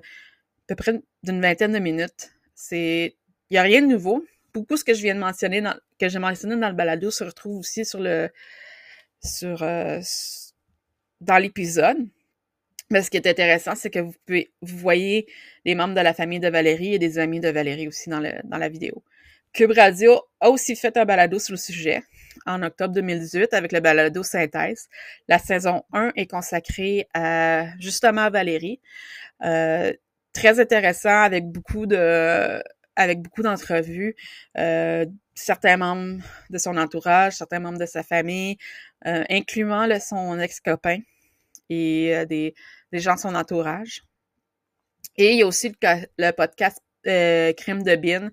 peu 0.66 0.74
près 0.74 1.00
d'une 1.22 1.40
vingtaine 1.40 1.72
de 1.72 1.78
minutes. 1.78 2.30
C'est 2.54 3.16
il 3.50 3.54
y 3.54 3.58
a 3.58 3.62
rien 3.62 3.82
de 3.82 3.86
nouveau. 3.86 4.24
Beaucoup 4.54 4.76
ce 4.76 4.84
que 4.84 4.94
je 4.94 5.02
viens 5.02 5.14
de 5.14 5.20
mentionner 5.20 5.60
dans, 5.60 5.74
que 5.98 6.08
j'ai 6.08 6.18
mentionné 6.18 6.56
dans 6.56 6.68
le 6.68 6.74
balado 6.74 7.10
se 7.10 7.24
retrouve 7.24 7.58
aussi 7.58 7.84
sur 7.84 8.00
le 8.00 8.30
sur 9.22 9.62
euh, 9.62 10.00
dans 11.20 11.38
l'épisode. 11.38 11.98
Mais 12.90 13.02
ce 13.02 13.10
qui 13.10 13.16
est 13.16 13.26
intéressant, 13.26 13.74
c'est 13.74 13.88
que 13.88 14.00
vous 14.00 14.14
pouvez, 14.26 14.52
vous 14.60 14.76
voyez 14.76 15.26
les 15.64 15.74
membres 15.74 15.94
de 15.94 16.00
la 16.00 16.12
famille 16.12 16.40
de 16.40 16.48
Valérie 16.48 16.94
et 16.94 16.98
des 16.98 17.18
amis 17.18 17.40
de 17.40 17.48
Valérie 17.48 17.88
aussi 17.88 18.10
dans, 18.10 18.20
le, 18.20 18.32
dans 18.44 18.58
la 18.58 18.68
vidéo. 18.68 19.02
Cube 19.54 19.72
Radio 19.72 20.20
a 20.40 20.50
aussi 20.50 20.76
fait 20.76 20.96
un 20.96 21.04
balado 21.04 21.38
sur 21.38 21.52
le 21.52 21.58
sujet 21.58 22.02
en 22.46 22.62
octobre 22.62 22.94
2018 22.94 23.54
avec 23.54 23.72
le 23.72 23.80
balado 23.80 24.22
Synthèse. 24.22 24.88
La 25.28 25.38
saison 25.38 25.84
1 25.92 26.12
est 26.16 26.26
consacrée 26.26 27.06
à, 27.14 27.66
justement 27.78 28.22
à 28.22 28.30
Valérie. 28.30 28.80
Euh, 29.44 29.92
très 30.32 30.60
intéressant 30.60 31.22
avec 31.22 31.46
beaucoup 31.46 31.86
de 31.86 32.62
avec 32.96 33.20
beaucoup 33.20 33.42
d'entrevues, 33.42 34.14
euh, 34.58 35.06
certains 35.34 35.76
membres 35.76 36.22
de 36.50 36.58
son 36.58 36.76
entourage, 36.76 37.34
certains 37.34 37.60
membres 37.60 37.78
de 37.78 37.86
sa 37.86 38.02
famille, 38.02 38.58
euh, 39.06 39.24
incluant 39.30 39.88
son 40.00 40.38
ex-copain 40.38 40.98
et 41.70 42.14
euh, 42.14 42.24
des, 42.26 42.54
des 42.92 42.98
gens 42.98 43.14
de 43.14 43.20
son 43.20 43.34
entourage. 43.34 44.02
Et 45.16 45.32
il 45.32 45.38
y 45.38 45.42
a 45.42 45.46
aussi 45.46 45.72
le, 46.18 46.30
podcast 46.32 46.80
Crime 47.04 47.82
de 47.82 47.96
Bin. 47.96 48.30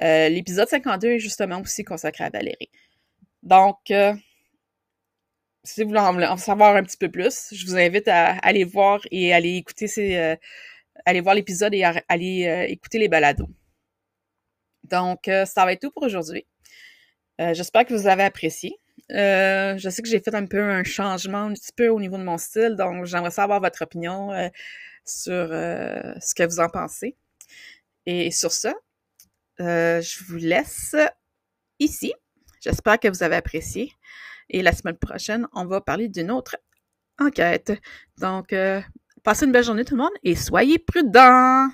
L'épisode 0.00 0.68
52 0.68 1.08
est 1.08 1.18
justement 1.18 1.60
aussi 1.60 1.84
consacré 1.84 2.24
à 2.24 2.30
Valérie. 2.30 2.70
Donc, 3.42 3.92
si 5.64 5.82
vous 5.82 5.88
voulez 5.88 6.00
en, 6.00 6.36
savoir 6.36 6.76
un 6.76 6.82
petit 6.82 6.96
peu 6.96 7.10
plus, 7.10 7.48
je 7.52 7.64
vous 7.66 7.76
invite 7.76 8.08
à, 8.08 8.32
aller 8.38 8.64
voir 8.64 9.00
et 9.10 9.32
aller 9.32 9.56
écouter 9.56 9.86
ces, 9.86 10.36
aller 11.04 11.20
voir 11.20 11.34
l'épisode 11.34 11.74
et 11.74 11.84
à, 11.84 12.02
aller 12.08 12.66
écouter 12.68 12.98
les 12.98 13.08
balados. 13.08 13.48
Donc, 14.84 15.22
ça 15.26 15.64
va 15.64 15.72
être 15.72 15.80
tout 15.80 15.90
pour 15.90 16.02
aujourd'hui. 16.04 16.46
J'espère 17.38 17.86
que 17.86 17.94
vous 17.94 18.06
avez 18.06 18.24
apprécié. 18.24 18.78
Euh, 19.12 19.76
je 19.76 19.90
sais 19.90 20.02
que 20.02 20.08
j'ai 20.08 20.20
fait 20.20 20.34
un 20.34 20.46
peu 20.46 20.60
un 20.60 20.84
changement 20.84 21.42
un 21.44 21.52
petit 21.52 21.72
peu 21.74 21.88
au 21.88 22.00
niveau 22.00 22.16
de 22.16 22.22
mon 22.22 22.38
style, 22.38 22.76
donc 22.76 23.06
j'aimerais 23.06 23.30
savoir 23.30 23.60
votre 23.60 23.82
opinion 23.82 24.32
euh, 24.32 24.48
sur 25.04 25.32
euh, 25.32 26.14
ce 26.20 26.34
que 26.34 26.44
vous 26.44 26.60
en 26.60 26.68
pensez. 26.68 27.16
Et 28.06 28.30
sur 28.30 28.52
ça, 28.52 28.74
je 29.58 30.24
vous 30.24 30.36
laisse 30.36 30.96
ici. 31.78 32.14
J'espère 32.60 32.98
que 32.98 33.08
vous 33.08 33.22
avez 33.22 33.36
apprécié. 33.36 33.92
Et 34.48 34.62
la 34.62 34.72
semaine 34.72 34.96
prochaine, 34.96 35.46
on 35.52 35.64
va 35.66 35.80
parler 35.80 36.08
d'une 36.08 36.30
autre 36.30 36.56
enquête. 37.18 37.72
Donc, 38.18 38.54
passez 39.22 39.46
une 39.46 39.52
belle 39.52 39.64
journée 39.64 39.84
tout 39.84 39.96
le 39.96 40.02
monde 40.02 40.12
et 40.22 40.34
soyez 40.34 40.78
prudents! 40.78 41.68